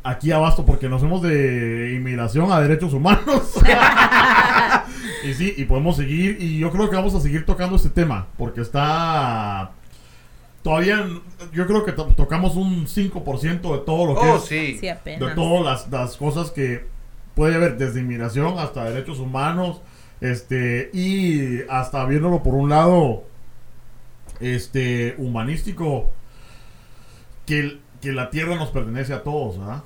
[0.03, 3.53] aquí abasto porque nos hemos de inmigración a derechos humanos.
[5.23, 8.27] y sí, y podemos seguir y yo creo que vamos a seguir tocando este tema
[8.37, 9.71] porque está
[10.63, 11.05] todavía
[11.53, 14.77] yo creo que to- tocamos un 5% de todo lo que Oh, es sí.
[14.79, 16.85] Sí, de todas las, las cosas que
[17.35, 19.81] puede haber desde inmigración hasta derechos humanos
[20.19, 23.23] este y hasta viéndolo por un lado
[24.39, 26.09] este humanístico
[27.45, 29.83] que, el- que la tierra nos pertenece a todos ¿verdad?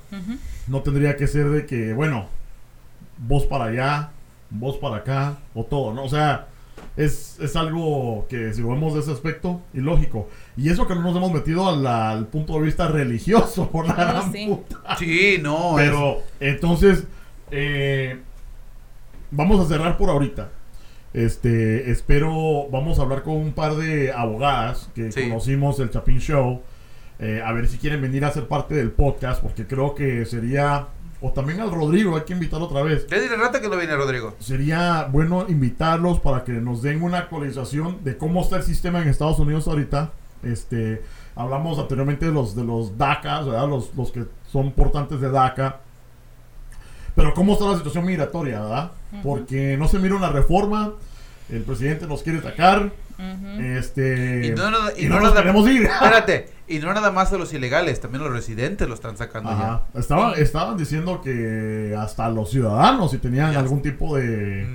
[0.68, 2.28] No tendría que ser de que bueno
[3.18, 4.12] vos para allá
[4.50, 6.48] vos para acá o todo no o sea
[6.98, 11.16] es, es algo que si vemos de ese aspecto ilógico y eso que no nos
[11.16, 14.46] hemos metido al, al punto de vista religioso por la gran sí.
[14.48, 14.98] puta.
[14.98, 15.80] Sí, no.
[15.80, 17.06] es- Pero entonces,
[17.52, 18.20] eh,
[19.30, 20.50] vamos a cerrar por ahorita.
[21.14, 25.24] Este, espero, vamos a hablar con un par de abogadas que Sí.
[25.24, 26.62] conocimos el Chapin Show.
[27.24, 30.88] eh, a ver si quieren venir a ser parte del podcast, porque creo que sería,
[31.22, 33.06] o también al Rodrigo, hay que invitarlo otra vez.
[33.12, 34.34] Ya diré rato que no viene Rodrigo.
[34.40, 39.08] Sería bueno invitarlos para que nos den una actualización de cómo está el sistema en
[39.08, 40.14] Estados Unidos ahorita.
[40.42, 41.04] Este,
[41.36, 43.70] hablamos anteriormente de los de los DACA, ¿verdad?
[43.70, 45.81] Los, los que son portantes de DACA.
[47.16, 48.92] Pero cómo está la situación migratoria, ¿verdad?
[49.24, 50.94] Porque no se mira una reforma,
[51.50, 52.92] el presidente nos quiere sacar,
[53.60, 55.84] este Y no, y y no no nos queremos ir.
[55.92, 59.50] Espérate, y no nada más a los ilegales, también a los residentes lo están sacando
[59.50, 59.84] Ajá.
[59.94, 63.60] Estaban, estaban diciendo que hasta los ciudadanos, si tenían Ya.
[63.60, 64.24] algún tipo ya.
[64.24, 64.68] de,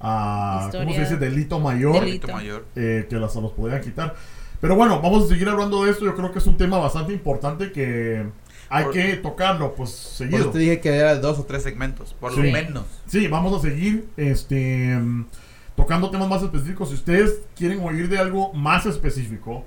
[0.00, 1.16] ah, ¿cómo se dice?
[1.16, 2.00] Delito mayor.
[2.04, 2.28] Delito.
[2.32, 2.64] Mayor.
[2.74, 4.14] eh, que las los podían quitar.
[4.60, 6.04] Pero bueno, vamos a seguir hablando de esto.
[6.06, 8.24] Yo creo que es un tema bastante importante que
[8.68, 10.38] hay Por- que tocarlo, pues Por seguido.
[10.38, 12.42] eso te dije que era dos o tres segmentos, por Sí.
[12.42, 12.84] lo menos.
[13.06, 14.98] Sí, vamos a seguir este
[15.76, 16.88] tocando temas más específicos.
[16.90, 19.64] Si ustedes quieren oír de algo más específico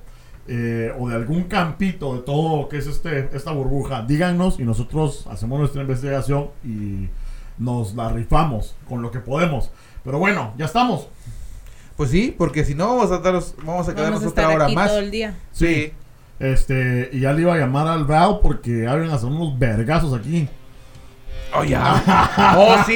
[0.48, 4.64] eh, o de algún campito de todo lo que es este esta burbuja, díganos y
[4.64, 7.10] nosotros hacemos nuestra investigación y
[7.58, 9.70] nos la rifamos con lo que podemos.
[10.06, 11.10] Pero bueno, ya estamos.
[11.98, 14.66] Pues sí, porque si no vamos a daros- vamos a quedarnos Vamos a otra hora
[14.66, 14.90] aquí más.
[14.90, 15.36] todo el día.
[15.52, 15.92] Sí.
[16.40, 20.48] Este, y ya le iba a llamar al Val porque habían hacer unos vergazos aquí.
[21.54, 22.54] Oh, ya.
[22.58, 22.96] oh, sí.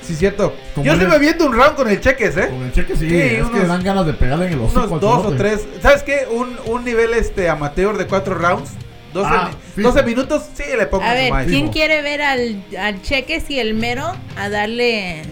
[0.00, 0.54] Sí, cierto.
[0.74, 2.48] Como Yo me viendo un round con el cheques, ¿eh?
[2.48, 4.82] Con el cheque sí, Sí, es que unos- dan ganas de pegarle en el hocico
[4.84, 5.66] Unos dos o tres.
[5.82, 6.26] ¿Sabes qué?
[6.30, 8.70] Un, un nivel este amateur de cuatro rounds.
[9.12, 9.88] 12, Ah, mi- fijo.
[9.92, 11.32] 12 minutos, sí, le pongo A ver.
[11.46, 11.72] ¿quién Fijo.
[11.72, 14.04] quiere ver al, al Cheques y el mero
[14.38, 15.22] a darle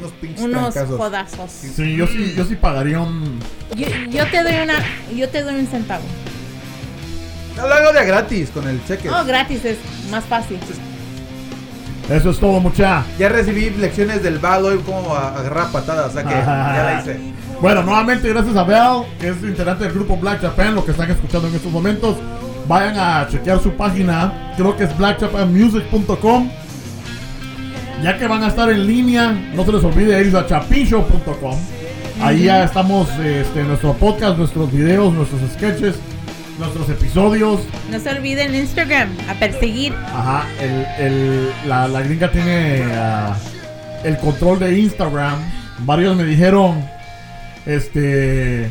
[0.41, 1.49] Unos unos jodazos?
[1.53, 3.39] Sí, yo sí, yo sí pagaría un...
[3.77, 4.75] Yo, yo te doy una,
[5.15, 6.03] yo te doy un centavo.
[7.59, 9.11] No lo hago de gratis con el cheque.
[9.11, 9.79] Oh, gratis es
[10.11, 10.61] más fácil.
[12.09, 13.05] Eso es todo, mucha.
[13.19, 17.21] Ya recibí lecciones del Val hoy cómo agarrar patadas, o sea que ya la hice.
[17.61, 21.11] Bueno, nuevamente gracias a Bell, que es integrante del grupo Black Japan, lo que están
[21.11, 22.17] escuchando en estos momentos.
[22.69, 26.51] Vayan a chequear su página, creo que es blackjapanmusic.com.
[28.05, 31.59] Ya que van a estar en línea, no se les olvide ir a chapinshow.com.
[32.23, 35.97] Ahí ya estamos, este, nuestro podcast, nuestros videos, nuestros sketches,
[36.59, 37.61] nuestros episodios.
[37.91, 39.95] No se olviden Instagram, a perseguir.
[39.95, 43.37] Ajá, el, el- la, la gringa tiene ah,
[44.05, 45.39] el control de Instagram.
[45.81, 46.85] Varios me dijeron,
[47.67, 48.71] este,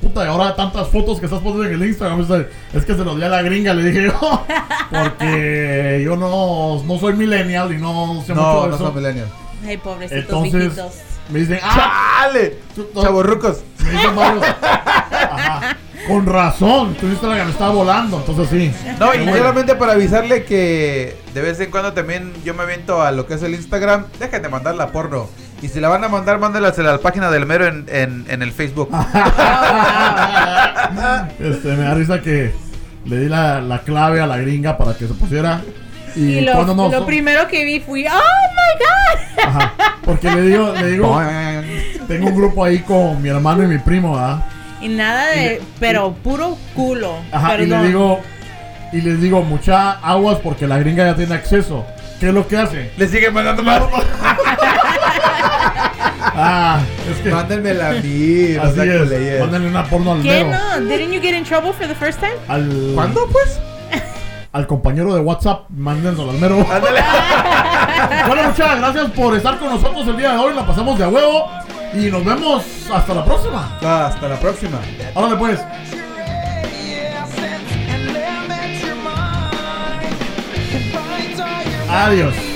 [0.00, 3.04] puta, y ahora tantas fotos que estás poniendo en el Instagram, es, es que se
[3.04, 4.44] los di a la gringa, le dije yo,
[4.90, 8.84] porque yo no, no soy millennial y no sé No, mucho de no eso.
[8.86, 9.30] son millennials.
[9.66, 10.92] Ay, pobrecitos Entonces, viejitos.
[11.30, 12.58] me dicen, ah, ¡Chale!
[12.94, 13.64] Chavorrucos.
[13.84, 15.76] me dicen varios, ajá,
[16.08, 18.72] con razón, tu Instagram está volando, entonces sí.
[18.98, 19.36] No, y bueno.
[19.36, 23.34] solamente para avisarle que de vez en cuando también yo me aviento a lo que
[23.34, 24.06] es el Instagram.
[24.18, 25.28] Dejen de mandar la porno.
[25.62, 28.42] Y si la van a mandar, mándenlasela a la página del mero en, en, en
[28.42, 28.90] el Facebook.
[31.40, 32.52] Este, me da risa que
[33.04, 35.62] le di la, la clave a la gringa para que se pusiera.
[36.14, 36.88] Y, Y lo, cuando no.
[36.88, 39.48] lo primero que vi fui, ¡Oh my God!
[39.48, 39.74] Ajá,
[40.04, 41.20] porque le digo, le digo,
[42.08, 44.44] tengo un grupo ahí con mi hermano y mi primo, ¿verdad?
[44.80, 47.14] Y nada de, pero puro culo.
[47.32, 47.86] Ajá, y le Perdón.
[47.86, 48.20] digo,
[48.92, 51.84] y les digo, mucha aguas porque la gringa ya tiene acceso.
[52.20, 52.90] ¿Qué es lo que hace?
[52.96, 53.82] Le siguen mandando más.
[56.38, 56.80] Ah,
[57.10, 57.30] es que.
[57.30, 58.56] Mándenmela a mí.
[58.60, 58.98] Así es.
[59.02, 59.40] culeyes.
[59.40, 60.80] Mándenle una porno al ¿Qué no?
[60.80, 62.34] Didn't you get in trouble for the first time?
[62.48, 63.58] Al, ¿Cuándo, pues?
[64.52, 66.66] Al compañero de WhatsApp, mándenlo al mero.
[66.70, 67.00] Ándale.
[68.26, 70.54] bueno, muchas gracias por estar con nosotros el día de hoy.
[70.54, 71.50] La pasamos de a huevo.
[71.94, 73.78] Y nos vemos hasta la próxima.
[73.80, 74.80] Hasta la próxima.
[75.14, 75.60] Órale pues.
[81.88, 82.55] Adiós.